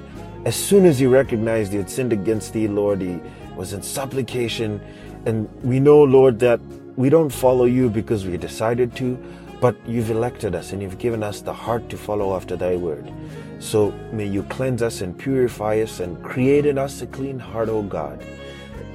As 0.45 0.55
soon 0.55 0.85
as 0.85 0.99
he 0.99 1.05
recognized 1.05 1.71
he 1.71 1.77
had 1.77 1.89
sinned 1.89 2.11
against 2.11 2.53
thee, 2.53 2.67
Lord, 2.67 3.01
he 3.01 3.19
was 3.55 3.73
in 3.73 3.81
supplication. 3.81 4.81
And 5.25 5.49
we 5.63 5.79
know, 5.79 6.03
Lord, 6.03 6.39
that 6.39 6.59
we 6.97 7.09
don't 7.09 7.29
follow 7.29 7.65
you 7.65 7.89
because 7.89 8.25
we 8.25 8.35
decided 8.37 8.95
to, 8.97 9.17
but 9.61 9.75
you've 9.87 10.11
elected 10.11 10.53
us 10.53 10.73
and 10.73 10.81
you've 10.81 10.97
given 10.97 11.23
us 11.23 11.41
the 11.41 11.53
heart 11.53 11.87
to 11.89 11.97
follow 11.97 12.35
after 12.35 12.57
thy 12.57 12.75
word. 12.75 13.11
So 13.59 13.91
may 14.11 14.27
you 14.27 14.43
cleanse 14.43 14.81
us 14.81 14.99
and 14.99 15.17
purify 15.17 15.79
us 15.79 16.01
and 16.01 16.21
create 16.21 16.65
in 16.65 16.77
us 16.77 17.01
a 17.01 17.07
clean 17.07 17.39
heart, 17.39 17.69
O 17.69 17.81
God, 17.81 18.21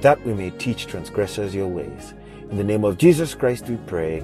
that 0.01 0.23
we 0.23 0.33
may 0.35 0.51
teach 0.51 0.85
transgressors 0.85 1.55
your 1.55 1.67
ways. 1.67 2.13
In 2.51 2.57
the 2.57 2.63
name 2.63 2.83
of 2.83 2.97
Jesus 2.97 3.33
Christ 3.33 3.67
we 3.67 3.77
pray. 3.87 4.23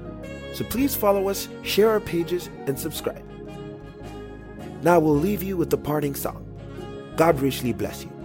So 0.53 0.65
please 0.65 0.95
follow 0.95 1.29
us, 1.29 1.47
share 1.63 1.89
our 1.89 1.99
pages, 1.99 2.49
and 2.67 2.77
subscribe. 2.77 3.23
Now 4.83 4.99
we'll 4.99 5.15
leave 5.15 5.43
you 5.43 5.57
with 5.57 5.69
the 5.69 5.77
parting 5.77 6.15
song. 6.15 6.45
God 7.15 7.39
richly 7.39 7.73
bless 7.73 8.03
you. 8.03 8.20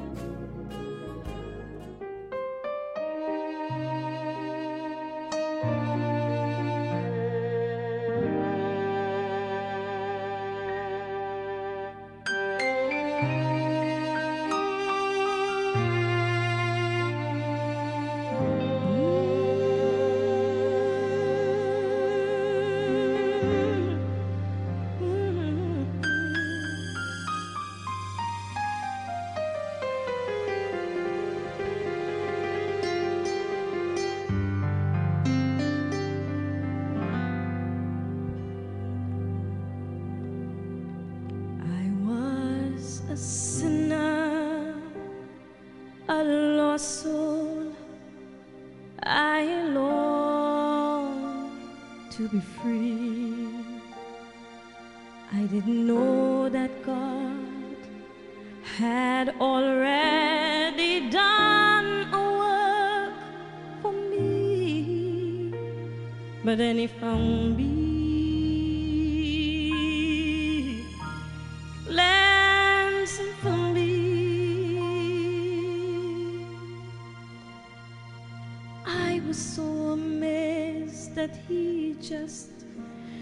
that 81.26 81.36
he 81.48 81.96
just 82.00 82.50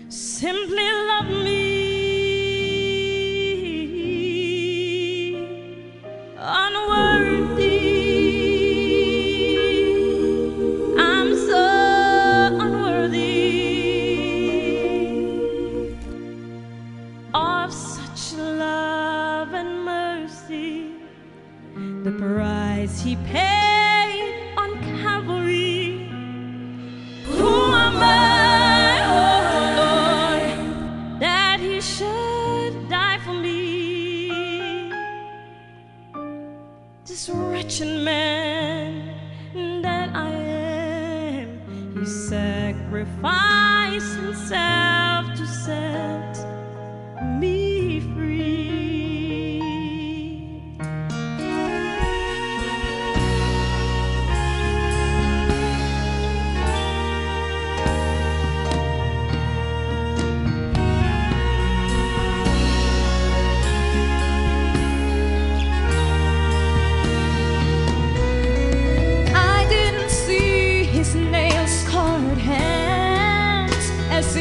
simply 0.09 0.91
loved 1.09 1.31
me. 1.31 1.74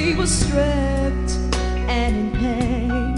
we 0.04 0.14
were 0.16 0.28
stripped 0.28 1.32
and 1.88 2.16
in 2.16 2.32
pain, 2.40 3.16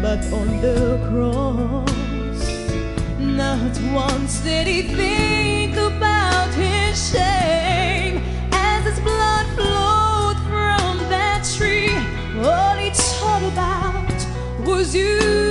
but 0.00 0.20
on 0.32 0.48
the 0.60 0.96
cross, 1.08 2.44
not 3.18 3.74
once 3.92 4.38
did 4.40 4.66
he 4.68 4.82
think 4.82 5.76
about 5.76 6.54
his 6.54 7.10
shame 7.10 8.22
as 8.52 8.84
his 8.84 9.00
blood 9.00 9.46
flowed 9.56 10.38
from 10.46 10.98
that 11.10 11.42
tree. 11.56 11.96
All 12.46 12.76
he 12.76 12.90
thought 12.90 13.42
about 13.52 14.66
was 14.68 14.94
you. 14.94 15.47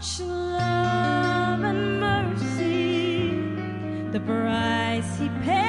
such 0.00 0.26
love 0.26 1.62
and 1.62 2.00
mercy, 2.00 3.30
the 4.10 4.20
price 4.20 5.18
he 5.18 5.28
paid. 5.44 5.65